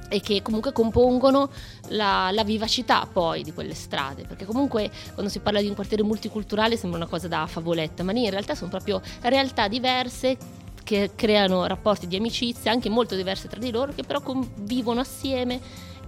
e 0.09 0.19
che 0.19 0.43
comunque 0.43 0.71
compongono 0.71 1.49
la, 1.87 2.29
la, 2.31 2.43
vivacità 2.43 3.07
poi 3.11 3.41
di 3.41 3.51
quelle 3.51 3.73
strade, 3.73 4.25
perché 4.27 4.45
comunque 4.45 4.91
quando 5.13 5.31
si 5.31 5.39
parla 5.39 5.59
di 5.59 5.67
un 5.67 5.73
quartiere 5.73 6.03
multiculturale 6.03 6.77
sembra 6.77 6.99
una 6.99 7.09
cosa 7.09 7.27
da 7.27 7.47
favoletta, 7.47 8.03
ma 8.03 8.11
in 8.11 8.29
realtà 8.29 8.53
sono 8.53 8.69
proprio 8.69 9.01
realtà 9.21 9.67
diverse 9.67 10.37
che 10.83 11.11
creano 11.15 11.65
rapporti 11.65 12.05
di 12.07 12.17
amicizia 12.17 12.71
anche 12.71 12.89
molto 12.89 13.15
diverse 13.15 13.47
tra 13.47 13.59
di 13.59 13.71
loro, 13.71 13.93
che 13.93 14.03
però 14.03 14.21
convivono 14.21 14.99
assieme 14.99 15.59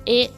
e 0.03 0.29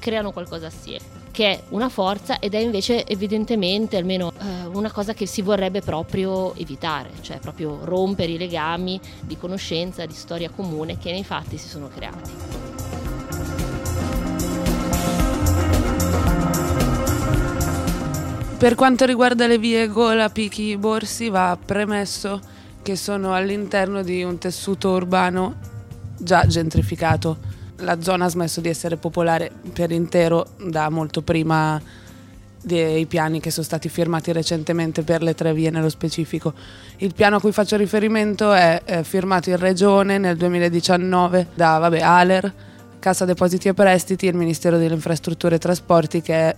creano 0.00 0.32
qualcosa 0.32 0.66
assieme 0.66 1.21
che 1.32 1.50
è 1.50 1.62
una 1.70 1.88
forza 1.88 2.38
ed 2.38 2.54
è 2.54 2.58
invece 2.58 3.04
evidentemente 3.06 3.96
almeno 3.96 4.30
eh, 4.38 4.66
una 4.66 4.92
cosa 4.92 5.14
che 5.14 5.26
si 5.26 5.42
vorrebbe 5.42 5.80
proprio 5.80 6.54
evitare, 6.54 7.10
cioè 7.22 7.38
proprio 7.40 7.80
rompere 7.82 8.32
i 8.32 8.38
legami 8.38 9.00
di 9.22 9.36
conoscenza, 9.36 10.06
di 10.06 10.14
storia 10.14 10.50
comune 10.50 10.98
che 10.98 11.10
nei 11.10 11.24
fatti 11.24 11.58
si 11.58 11.68
sono 11.68 11.88
creati. 11.88 12.30
Per 18.58 18.76
quanto 18.76 19.06
riguarda 19.06 19.48
le 19.48 19.58
vie 19.58 19.88
Gola, 19.88 20.28
Pichi, 20.28 20.76
Borsi, 20.76 21.28
va 21.30 21.58
premesso 21.62 22.40
che 22.80 22.94
sono 22.94 23.34
all'interno 23.34 24.02
di 24.02 24.22
un 24.22 24.38
tessuto 24.38 24.90
urbano 24.90 25.56
già 26.16 26.46
gentrificato. 26.46 27.51
La 27.82 28.00
zona 28.00 28.26
ha 28.26 28.28
smesso 28.28 28.60
di 28.60 28.68
essere 28.68 28.96
popolare 28.96 29.50
per 29.72 29.90
intero 29.90 30.46
da 30.56 30.88
molto 30.88 31.22
prima 31.22 31.80
dei 32.62 33.06
piani 33.06 33.40
che 33.40 33.50
sono 33.50 33.64
stati 33.64 33.88
firmati 33.88 34.30
recentemente 34.30 35.02
per 35.02 35.20
le 35.22 35.34
tre 35.34 35.52
vie 35.52 35.70
nello 35.70 35.88
specifico. 35.88 36.54
Il 36.98 37.12
piano 37.12 37.36
a 37.36 37.40
cui 37.40 37.50
faccio 37.50 37.76
riferimento 37.76 38.52
è, 38.52 38.82
è 38.84 39.02
firmato 39.02 39.50
in 39.50 39.56
regione 39.56 40.18
nel 40.18 40.36
2019 40.36 41.48
da 41.54 41.78
vabbè, 41.78 42.00
Aler, 42.00 42.54
Cassa 43.00 43.24
Depositi 43.24 43.66
e 43.66 43.74
Prestiti 43.74 44.26
e 44.26 44.30
il 44.30 44.36
Ministero 44.36 44.78
delle 44.78 44.94
Infrastrutture 44.94 45.56
e 45.56 45.58
Trasporti 45.58 46.22
che 46.22 46.34
è 46.34 46.56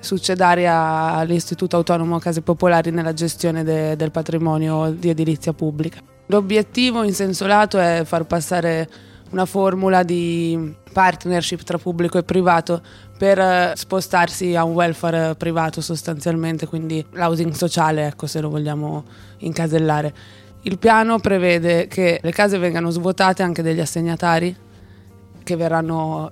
succedaria 0.00 1.12
all'Istituto 1.12 1.76
Autonomo 1.76 2.18
Case 2.18 2.40
Popolari 2.40 2.90
nella 2.90 3.12
gestione 3.12 3.62
de, 3.64 3.96
del 3.96 4.10
patrimonio 4.10 4.90
di 4.90 5.10
edilizia 5.10 5.52
pubblica. 5.52 6.00
L'obiettivo 6.26 7.02
in 7.02 7.12
senso 7.12 7.46
lato 7.46 7.78
è 7.78 8.02
far 8.06 8.24
passare 8.24 8.88
una 9.34 9.46
formula 9.46 10.04
di 10.04 10.72
partnership 10.92 11.62
tra 11.62 11.76
pubblico 11.76 12.18
e 12.18 12.22
privato 12.22 12.80
per 13.18 13.36
eh, 13.40 13.72
spostarsi 13.74 14.54
a 14.54 14.62
un 14.62 14.74
welfare 14.74 15.34
privato 15.34 15.80
sostanzialmente, 15.80 16.66
quindi 16.66 17.04
l'housing 17.10 17.52
sociale, 17.52 18.06
ecco 18.06 18.28
se 18.28 18.40
lo 18.40 18.48
vogliamo 18.48 19.04
incasellare. 19.38 20.14
Il 20.62 20.78
piano 20.78 21.18
prevede 21.18 21.88
che 21.88 22.20
le 22.22 22.30
case 22.30 22.58
vengano 22.58 22.90
svuotate 22.90 23.42
anche 23.42 23.60
degli 23.62 23.80
assegnatari 23.80 24.56
che 25.42 25.56
verranno 25.56 26.30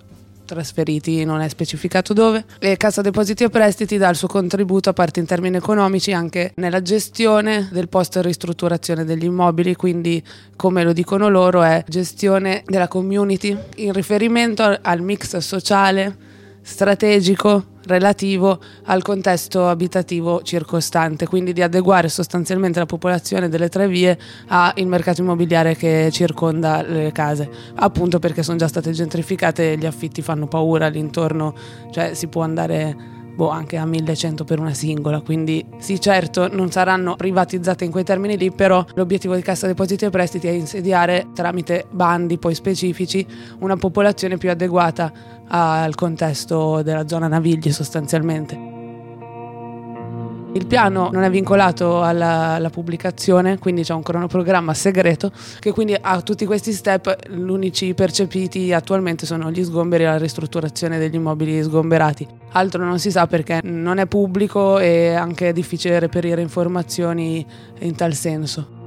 trasferiti, 0.52 1.24
non 1.24 1.40
è 1.40 1.48
specificato 1.48 2.12
dove, 2.12 2.44
e 2.58 2.76
Cassa 2.76 3.00
Depositi 3.00 3.44
e 3.44 3.48
Prestiti 3.48 3.96
dà 3.96 4.10
il 4.10 4.16
suo 4.16 4.28
contributo 4.28 4.90
a 4.90 4.92
parte 4.92 5.18
in 5.20 5.26
termini 5.26 5.56
economici 5.56 6.12
anche 6.12 6.52
nella 6.56 6.82
gestione 6.82 7.68
del 7.72 7.88
post 7.88 8.18
ristrutturazione 8.20 9.04
degli 9.04 9.24
immobili, 9.24 9.74
quindi 9.74 10.22
come 10.54 10.84
lo 10.84 10.92
dicono 10.92 11.28
loro 11.28 11.62
è 11.62 11.82
gestione 11.88 12.62
della 12.66 12.88
community. 12.88 13.56
In 13.76 13.92
riferimento 13.92 14.78
al 14.80 15.00
mix 15.00 15.36
sociale 15.38 16.30
strategico 16.62 17.64
relativo 17.84 18.60
al 18.84 19.02
contesto 19.02 19.68
abitativo 19.68 20.42
circostante, 20.42 21.26
quindi 21.26 21.52
di 21.52 21.62
adeguare 21.62 22.08
sostanzialmente 22.08 22.78
la 22.78 22.86
popolazione 22.86 23.48
delle 23.48 23.68
tre 23.68 23.88
vie 23.88 24.16
al 24.48 24.86
mercato 24.86 25.20
immobiliare 25.20 25.74
che 25.74 26.08
circonda 26.12 26.82
le 26.82 27.12
case, 27.12 27.50
appunto 27.74 28.18
perché 28.18 28.42
sono 28.42 28.58
già 28.58 28.68
state 28.68 28.92
gentrificate 28.92 29.72
e 29.72 29.76
gli 29.76 29.86
affitti 29.86 30.22
fanno 30.22 30.46
paura 30.46 30.86
all'intorno, 30.86 31.54
cioè 31.90 32.14
si 32.14 32.28
può 32.28 32.42
andare 32.42 33.20
boh, 33.34 33.48
anche 33.48 33.76
a 33.76 33.84
1100 33.84 34.44
per 34.44 34.58
una 34.58 34.74
singola, 34.74 35.20
quindi 35.20 35.64
sì 35.78 36.00
certo 36.00 36.48
non 36.48 36.70
saranno 36.70 37.16
privatizzate 37.16 37.84
in 37.84 37.90
quei 37.90 38.04
termini 38.04 38.36
lì, 38.36 38.50
però 38.50 38.84
l'obiettivo 38.94 39.34
di 39.34 39.42
Cassa 39.42 39.66
Depositi 39.66 40.04
e 40.04 40.10
Prestiti 40.10 40.48
è 40.48 40.52
insediare 40.52 41.28
tramite 41.34 41.86
bandi 41.90 42.38
poi 42.38 42.54
specifici 42.54 43.26
una 43.60 43.76
popolazione 43.76 44.36
più 44.38 44.50
adeguata 44.50 45.12
al 45.48 45.94
contesto 45.94 46.82
della 46.82 47.06
zona 47.06 47.28
Navigli 47.28 47.70
sostanzialmente. 47.72 48.71
Il 50.54 50.66
piano 50.66 51.08
non 51.10 51.22
è 51.22 51.30
vincolato 51.30 52.02
alla, 52.02 52.50
alla, 52.50 52.68
pubblicazione, 52.68 53.58
quindi 53.58 53.84
c'è 53.84 53.94
un 53.94 54.02
cronoprogramma 54.02 54.74
segreto 54.74 55.32
che 55.58 55.72
quindi 55.72 55.96
ha 55.98 56.20
tutti 56.20 56.44
questi 56.44 56.72
step, 56.72 57.30
gli 57.30 57.48
unici 57.48 57.94
percepiti 57.94 58.70
attualmente 58.70 59.24
sono 59.24 59.50
gli 59.50 59.64
sgomberi 59.64 60.02
e 60.02 60.06
la 60.06 60.18
ristrutturazione 60.18 60.98
degli 60.98 61.14
immobili 61.14 61.62
sgomberati. 61.62 62.28
Altro 62.52 62.84
non 62.84 62.98
si 62.98 63.10
sa 63.10 63.26
perché 63.26 63.60
non 63.62 63.96
è 63.96 64.06
pubblico 64.06 64.78
e 64.78 65.14
anche 65.14 65.48
è 65.48 65.52
difficile 65.54 65.98
reperire 65.98 66.42
informazioni 66.42 67.44
in 67.78 67.96
tal 67.96 68.12
senso. 68.12 68.80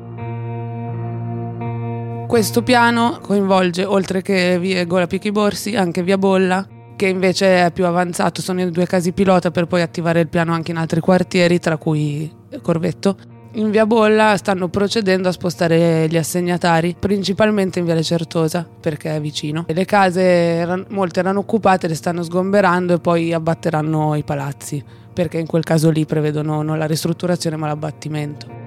Questo 2.28 2.62
piano 2.62 3.17
coinvolge, 3.21 3.86
oltre 3.86 4.21
che 4.21 4.60
via 4.60 4.86
Gola 4.86 5.08
Picchi 5.08 5.32
Borsi, 5.32 5.75
anche 5.75 6.04
via 6.04 6.17
Bolla, 6.17 6.67
che 6.95 7.08
invece 7.08 7.65
è 7.65 7.71
più 7.71 7.86
avanzato, 7.86 8.41
sono 8.41 8.62
i 8.62 8.71
due 8.71 8.86
casi 8.86 9.12
pilota 9.12 9.51
per 9.51 9.65
poi 9.65 9.81
attivare 9.81 10.21
il 10.21 10.27
piano 10.27 10.53
anche 10.53 10.71
in 10.71 10.77
altri 10.77 10.99
quartieri, 10.99 11.60
tra 11.60 11.77
cui 11.77 12.31
Corvetto. 12.62 13.17
In 13.53 13.71
via 13.71 13.86
Bolla 13.86 14.36
stanno 14.36 14.67
procedendo 14.67 15.29
a 15.29 15.31
spostare 15.31 16.08
gli 16.10 16.17
assegnatari, 16.17 16.95
principalmente 16.99 17.79
in 17.79 17.86
via 17.86 18.01
Certosa, 18.01 18.67
perché 18.79 19.15
è 19.15 19.21
vicino. 19.21 19.63
Le 19.67 19.86
case, 19.86 20.86
molte 20.89 21.21
erano 21.21 21.39
occupate, 21.39 21.88
le 21.88 21.95
stanno 21.95 22.21
sgomberando 22.21 22.95
e 22.95 22.99
poi 22.99 23.31
abbatteranno 23.31 24.15
i 24.15 24.23
palazzi, 24.23 24.84
perché 25.13 25.38
in 25.38 25.47
quel 25.47 25.63
caso 25.63 25.89
lì 25.89 26.05
prevedono 26.05 26.62
non 26.63 26.77
la 26.77 26.86
ristrutturazione 26.86 27.55
ma 27.55 27.67
l'abbattimento. 27.67 28.64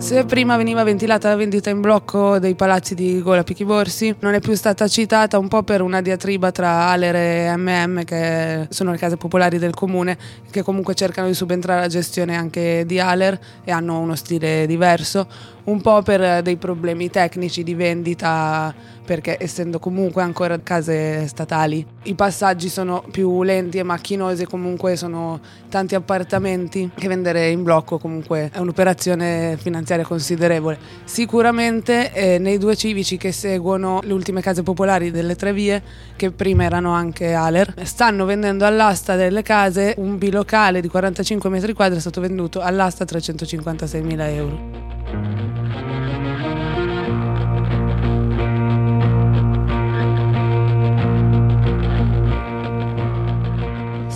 Se 0.00 0.24
prima 0.24 0.56
veniva 0.56 0.82
ventilata 0.82 1.28
la 1.28 1.36
vendita 1.36 1.68
in 1.68 1.82
blocco 1.82 2.38
dei 2.38 2.54
palazzi 2.54 2.94
di 2.94 3.20
Gola 3.20 3.44
Borsi, 3.64 4.16
non 4.20 4.32
è 4.32 4.40
più 4.40 4.54
stata 4.54 4.88
citata 4.88 5.38
un 5.38 5.46
po' 5.46 5.62
per 5.62 5.82
una 5.82 6.00
diatriba 6.00 6.50
tra 6.50 6.88
Alere 6.88 7.44
e 7.44 7.56
MM, 7.56 8.04
che 8.04 8.66
sono 8.70 8.92
le 8.92 8.96
case 8.96 9.18
popolari 9.18 9.58
del 9.58 9.74
comune, 9.74 10.16
che 10.50 10.62
comunque 10.62 10.94
cercano 10.94 11.28
di 11.28 11.34
subentrare 11.34 11.80
alla 11.80 11.88
gestione 11.88 12.34
anche 12.34 12.84
di 12.86 12.98
Aler 12.98 13.38
e 13.62 13.70
hanno 13.70 14.00
uno 14.00 14.16
stile 14.16 14.66
diverso, 14.66 15.28
un 15.64 15.80
po' 15.80 16.02
per 16.02 16.42
dei 16.42 16.56
problemi 16.56 17.10
tecnici 17.10 17.62
di 17.62 17.74
vendita 17.74 18.74
perché 19.10 19.38
essendo 19.40 19.80
comunque 19.80 20.22
ancora 20.22 20.60
case 20.60 21.26
statali 21.26 21.84
i 22.04 22.14
passaggi 22.14 22.68
sono 22.68 23.02
più 23.10 23.42
lenti 23.42 23.78
e 23.78 23.82
macchinosi 23.82 24.44
comunque 24.44 24.94
sono 24.94 25.40
tanti 25.68 25.96
appartamenti 25.96 26.90
che 26.94 27.08
vendere 27.08 27.48
in 27.48 27.64
blocco 27.64 27.98
comunque 27.98 28.50
è 28.52 28.58
un'operazione 28.58 29.56
finanziaria 29.60 30.04
considerevole. 30.04 30.78
Sicuramente 31.04 32.12
eh, 32.12 32.38
nei 32.38 32.58
due 32.58 32.76
civici 32.76 33.16
che 33.16 33.32
seguono 33.32 34.00
le 34.04 34.12
ultime 34.12 34.40
case 34.40 34.62
popolari 34.62 35.10
delle 35.10 35.34
tre 35.34 35.52
vie 35.52 35.82
che 36.14 36.30
prima 36.30 36.62
erano 36.64 36.92
anche 36.92 37.32
Aler 37.32 37.74
stanno 37.82 38.24
vendendo 38.24 38.64
all'asta 38.64 39.16
delle 39.16 39.42
case 39.42 39.94
un 39.98 40.18
bilocale 40.18 40.80
di 40.80 40.88
45 40.88 41.50
metri 41.50 41.72
quadri 41.72 41.98
è 41.98 42.00
stato 42.00 42.20
venduto 42.20 42.60
all'asta 42.60 43.04
356 43.04 44.02
mila 44.02 44.28
euro 44.28 44.99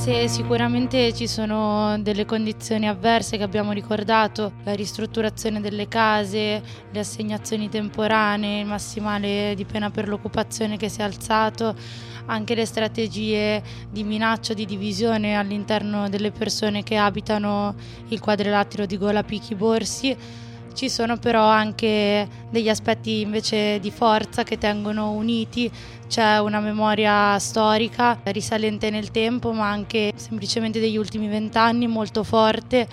Se 0.04 0.28
sicuramente 0.28 1.14
ci 1.14 1.26
sono 1.26 1.98
delle 1.98 2.26
condizioni 2.26 2.86
avverse 2.86 3.38
che 3.38 3.42
abbiamo 3.42 3.72
ricordato, 3.72 4.52
la 4.64 4.74
ristrutturazione 4.74 5.62
delle 5.62 5.88
case, 5.88 6.62
le 6.90 6.98
assegnazioni 6.98 7.70
temporanee, 7.70 8.60
il 8.60 8.66
massimale 8.66 9.54
di 9.56 9.64
pena 9.64 9.90
per 9.90 10.06
l'occupazione 10.06 10.76
che 10.76 10.90
si 10.90 11.00
è 11.00 11.04
alzato, 11.04 11.74
anche 12.26 12.54
le 12.54 12.66
strategie 12.66 13.62
di 13.90 14.04
minaccia, 14.04 14.52
di 14.52 14.66
divisione 14.66 15.38
all'interno 15.38 16.10
delle 16.10 16.32
persone 16.32 16.82
che 16.82 16.96
abitano 16.96 17.74
il 18.08 18.20
quadrilatero 18.20 18.84
di 18.84 18.98
Gola 18.98 19.22
Picchi 19.22 19.54
Borsi, 19.54 20.14
ci 20.74 20.90
sono 20.90 21.16
però 21.16 21.44
anche 21.44 22.28
degli 22.50 22.68
aspetti 22.68 23.20
invece 23.20 23.78
di 23.80 23.90
forza 23.90 24.42
che 24.42 24.58
tengono 24.58 25.12
uniti, 25.12 25.70
c'è 26.08 26.38
una 26.38 26.60
memoria 26.60 27.38
storica 27.38 28.20
risalente 28.24 28.90
nel 28.90 29.10
tempo 29.10 29.52
ma 29.52 29.70
anche 29.70 30.12
semplicemente 30.16 30.80
degli 30.80 30.96
ultimi 30.96 31.28
vent'anni 31.28 31.86
molto 31.86 32.22
forte. 32.24 32.86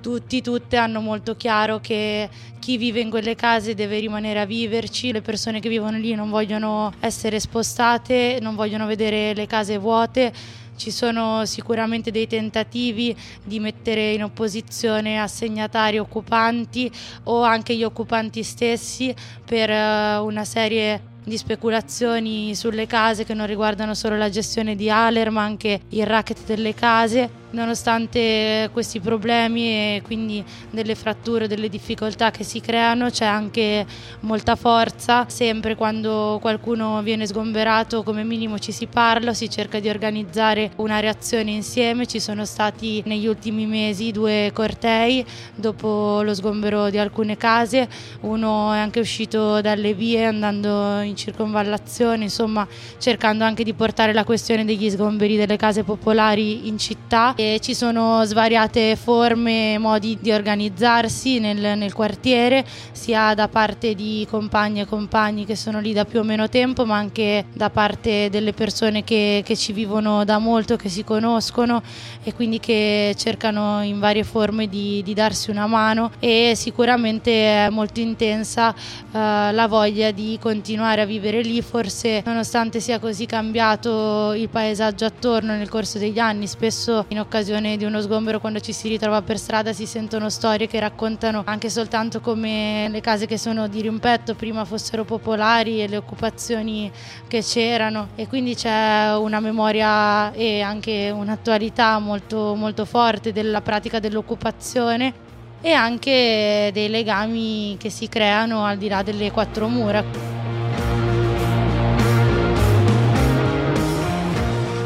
Tutti, 0.00 0.42
tutte 0.42 0.76
hanno 0.76 1.00
molto 1.00 1.34
chiaro 1.34 1.80
che 1.80 2.28
chi 2.58 2.76
vive 2.76 3.00
in 3.00 3.08
quelle 3.08 3.34
case 3.34 3.74
deve 3.74 3.98
rimanere 4.00 4.38
a 4.38 4.44
viverci, 4.44 5.12
le 5.12 5.22
persone 5.22 5.60
che 5.60 5.70
vivono 5.70 5.96
lì 5.96 6.14
non 6.14 6.28
vogliono 6.28 6.92
essere 7.00 7.40
spostate, 7.40 8.38
non 8.42 8.54
vogliono 8.54 8.86
vedere 8.86 9.32
le 9.32 9.46
case 9.46 9.78
vuote. 9.78 10.30
Ci 10.76 10.90
sono 10.90 11.44
sicuramente 11.46 12.10
dei 12.10 12.26
tentativi 12.26 13.16
di 13.42 13.60
mettere 13.60 14.12
in 14.12 14.24
opposizione 14.24 15.20
assegnatari 15.20 15.98
occupanti 15.98 16.90
o 17.24 17.42
anche 17.42 17.76
gli 17.76 17.84
occupanti 17.84 18.42
stessi 18.42 19.14
per 19.44 19.70
eh, 19.70 20.16
una 20.18 20.44
serie 20.44 21.12
di 21.24 21.36
speculazioni 21.38 22.54
sulle 22.54 22.86
case 22.86 23.24
che 23.24 23.34
non 23.34 23.46
riguardano 23.46 23.94
solo 23.94 24.16
la 24.16 24.28
gestione 24.28 24.76
di 24.76 24.90
Aler 24.90 25.30
ma 25.30 25.42
anche 25.42 25.80
il 25.88 26.06
racket 26.06 26.44
delle 26.44 26.74
case 26.74 27.42
nonostante 27.54 28.68
questi 28.72 29.00
problemi 29.00 29.68
e 29.68 30.02
quindi 30.04 30.44
delle 30.70 30.94
fratture, 30.94 31.48
delle 31.48 31.68
difficoltà 31.68 32.30
che 32.30 32.44
si 32.44 32.60
creano, 32.60 33.08
c'è 33.08 33.24
anche 33.24 33.86
molta 34.20 34.56
forza. 34.56 35.26
Sempre 35.28 35.76
quando 35.76 36.38
qualcuno 36.40 37.00
viene 37.02 37.26
sgomberato, 37.26 38.02
come 38.02 38.24
minimo 38.24 38.58
ci 38.58 38.72
si 38.72 38.86
parla, 38.86 39.32
si 39.32 39.48
cerca 39.48 39.80
di 39.80 39.88
organizzare 39.88 40.72
una 40.76 41.00
reazione 41.00 41.52
insieme. 41.52 42.06
Ci 42.06 42.20
sono 42.20 42.44
stati 42.44 43.02
negli 43.06 43.26
ultimi 43.26 43.66
mesi 43.66 44.10
due 44.10 44.50
cortei 44.52 45.24
dopo 45.54 46.20
lo 46.22 46.34
sgombero 46.34 46.90
di 46.90 46.98
alcune 46.98 47.36
case. 47.36 47.88
Uno 48.20 48.72
è 48.72 48.78
anche 48.78 49.00
uscito 49.00 49.60
dalle 49.60 49.94
vie 49.94 50.26
andando 50.26 51.00
in 51.00 51.16
circonvallazione, 51.16 52.24
insomma, 52.24 52.66
cercando 52.98 53.44
anche 53.44 53.64
di 53.64 53.72
portare 53.72 54.12
la 54.12 54.24
questione 54.24 54.64
degli 54.64 54.90
sgomberi 54.90 55.36
delle 55.36 55.56
case 55.56 55.84
popolari 55.84 56.66
in 56.66 56.78
città 56.78 57.34
e 57.44 57.60
ci 57.60 57.74
sono 57.74 58.24
svariate 58.24 58.96
forme 58.96 59.74
e 59.74 59.78
modi 59.78 60.16
di 60.18 60.32
organizzarsi 60.32 61.38
nel, 61.38 61.76
nel, 61.76 61.92
quartiere, 61.92 62.64
sia 62.92 63.34
da 63.34 63.48
parte 63.48 63.94
di 63.94 64.26
compagni 64.30 64.80
e 64.80 64.86
compagni 64.86 65.44
che 65.44 65.54
sono 65.54 65.80
lì 65.80 65.92
da 65.92 66.06
più 66.06 66.20
o 66.20 66.22
meno 66.22 66.48
tempo, 66.48 66.86
ma 66.86 66.96
anche 66.96 67.44
da 67.52 67.68
parte 67.68 68.30
delle 68.30 68.52
persone 68.52 69.04
che, 69.04 69.42
che 69.44 69.56
ci 69.56 69.72
vivono 69.72 70.24
da 70.24 70.38
molto, 70.38 70.76
che 70.76 70.88
si 70.88 71.04
conoscono 71.04 71.82
e 72.22 72.32
quindi 72.32 72.60
che 72.60 73.14
cercano 73.18 73.82
in 73.82 73.98
varie 73.98 74.24
forme 74.24 74.66
di, 74.68 75.02
di 75.02 75.12
darsi 75.12 75.50
una 75.50 75.66
mano. 75.66 76.12
E 76.20 76.54
sicuramente 76.56 77.66
è 77.66 77.68
molto 77.68 78.00
intensa 78.00 78.70
uh, 78.70 79.12
la 79.12 79.66
voglia 79.68 80.10
di 80.12 80.38
continuare 80.40 81.02
a 81.02 81.04
vivere 81.06 81.42
lì, 81.42 81.60
forse 81.60 82.22
nonostante 82.24 82.80
sia 82.80 82.98
così 82.98 83.26
cambiato 83.26 84.32
il 84.32 84.48
paesaggio 84.48 85.04
attorno 85.04 85.54
nel 85.54 85.68
corso 85.68 85.98
degli 85.98 86.18
anni, 86.18 86.46
spesso 86.46 87.04
in 87.08 87.18
occasione 87.20 87.32
occasione 87.34 87.76
di 87.76 87.84
uno 87.84 88.00
sgombero 88.00 88.38
quando 88.38 88.60
ci 88.60 88.72
si 88.72 88.86
ritrova 88.86 89.20
per 89.20 89.38
strada 89.38 89.72
si 89.72 89.86
sentono 89.86 90.30
storie 90.30 90.68
che 90.68 90.78
raccontano 90.78 91.42
anche 91.44 91.68
soltanto 91.68 92.20
come 92.20 92.88
le 92.88 93.00
case 93.00 93.26
che 93.26 93.38
sono 93.38 93.66
di 93.66 93.80
rimpetto 93.80 94.36
prima 94.36 94.64
fossero 94.64 95.02
popolari 95.02 95.82
e 95.82 95.88
le 95.88 95.96
occupazioni 95.96 96.92
che 97.26 97.42
c'erano 97.42 98.10
e 98.14 98.28
quindi 98.28 98.54
c'è 98.54 99.16
una 99.16 99.40
memoria 99.40 100.32
e 100.32 100.60
anche 100.60 101.10
un'attualità 101.10 101.98
molto, 101.98 102.54
molto 102.54 102.84
forte 102.84 103.32
della 103.32 103.62
pratica 103.62 103.98
dell'occupazione 103.98 105.12
e 105.60 105.72
anche 105.72 106.70
dei 106.72 106.88
legami 106.88 107.76
che 107.80 107.90
si 107.90 108.08
creano 108.08 108.64
al 108.64 108.76
di 108.76 108.86
là 108.86 109.02
delle 109.02 109.32
quattro 109.32 109.66
mura. 109.66 110.43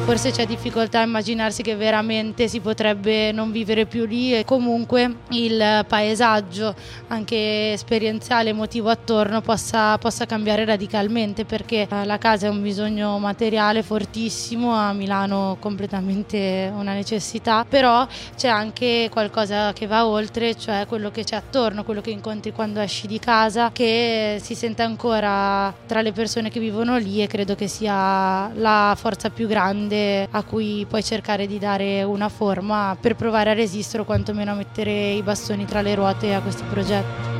Forse 0.09 0.31
c'è 0.31 0.47
difficoltà 0.47 1.01
a 1.01 1.05
immaginarsi 1.05 1.61
che 1.61 1.77
veramente 1.77 2.49
si 2.49 2.61
potrebbe 2.61 3.31
non 3.31 3.53
vivere 3.53 3.85
più 3.85 4.07
lì 4.07 4.35
e 4.35 4.43
comunque 4.43 5.17
il 5.33 5.85
paesaggio 5.87 6.75
anche 7.09 7.73
esperienziale, 7.73 8.49
emotivo 8.49 8.89
attorno 8.89 9.43
possa, 9.43 9.99
possa 9.99 10.25
cambiare 10.25 10.65
radicalmente 10.65 11.45
perché 11.45 11.87
eh, 11.87 12.07
la 12.07 12.17
casa 12.17 12.47
è 12.47 12.49
un 12.49 12.63
bisogno 12.63 13.19
materiale 13.19 13.83
fortissimo, 13.83 14.73
a 14.73 14.95
Milano 14.95 15.59
completamente 15.61 16.73
una 16.75 16.95
necessità, 16.95 17.67
però 17.69 18.07
c'è 18.35 18.49
anche 18.49 19.11
qualcosa 19.13 19.75
che 19.75 19.87
va 19.87 20.07
oltre, 20.07 20.55
cioè 20.55 20.87
quello 20.89 21.11
che 21.11 21.23
c'è 21.23 21.37
attorno, 21.37 21.85
quello 21.85 22.01
che 22.01 22.09
incontri 22.09 22.53
quando 22.53 22.81
esci 22.81 23.07
di 23.07 23.19
casa, 23.19 23.73
che 23.75 24.39
si 24.43 24.55
sente 24.55 24.81
ancora 24.81 25.71
tra 25.87 26.01
le 26.01 26.13
persone 26.13 26.49
che 26.49 26.61
vivono 26.61 26.97
lì 26.97 27.23
e 27.23 27.27
credo 27.27 27.55
che 27.55 27.69
sia 27.69 28.51
la 28.55 28.97
forza 28.99 29.29
più 29.29 29.47
grande 29.47 29.97
a 30.31 30.43
cui 30.43 30.87
puoi 30.89 31.03
cercare 31.03 31.47
di 31.47 31.59
dare 31.59 32.03
una 32.03 32.29
forma 32.29 32.97
per 33.01 33.17
provare 33.17 33.51
a 33.51 33.55
resistere 33.55 34.03
o 34.03 34.05
quantomeno 34.05 34.53
a 34.53 34.55
mettere 34.55 35.11
i 35.11 35.23
bastoni 35.23 35.65
tra 35.65 35.81
le 35.81 35.95
ruote 35.95 36.35
a 36.35 36.41
questi 36.41 36.63
progetti. 36.69 37.38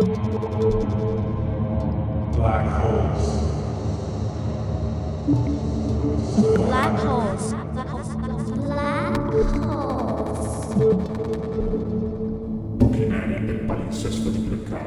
Black 0.00 0.16
holes. 2.72 3.24
Black 6.56 6.96
holes. 7.04 7.44
Black 8.64 9.12
holes. 9.60 10.40
Bukan 12.80 13.12
yang 13.12 13.68
paling 13.68 13.92
sesat 13.92 14.40
mereka. 14.40 14.80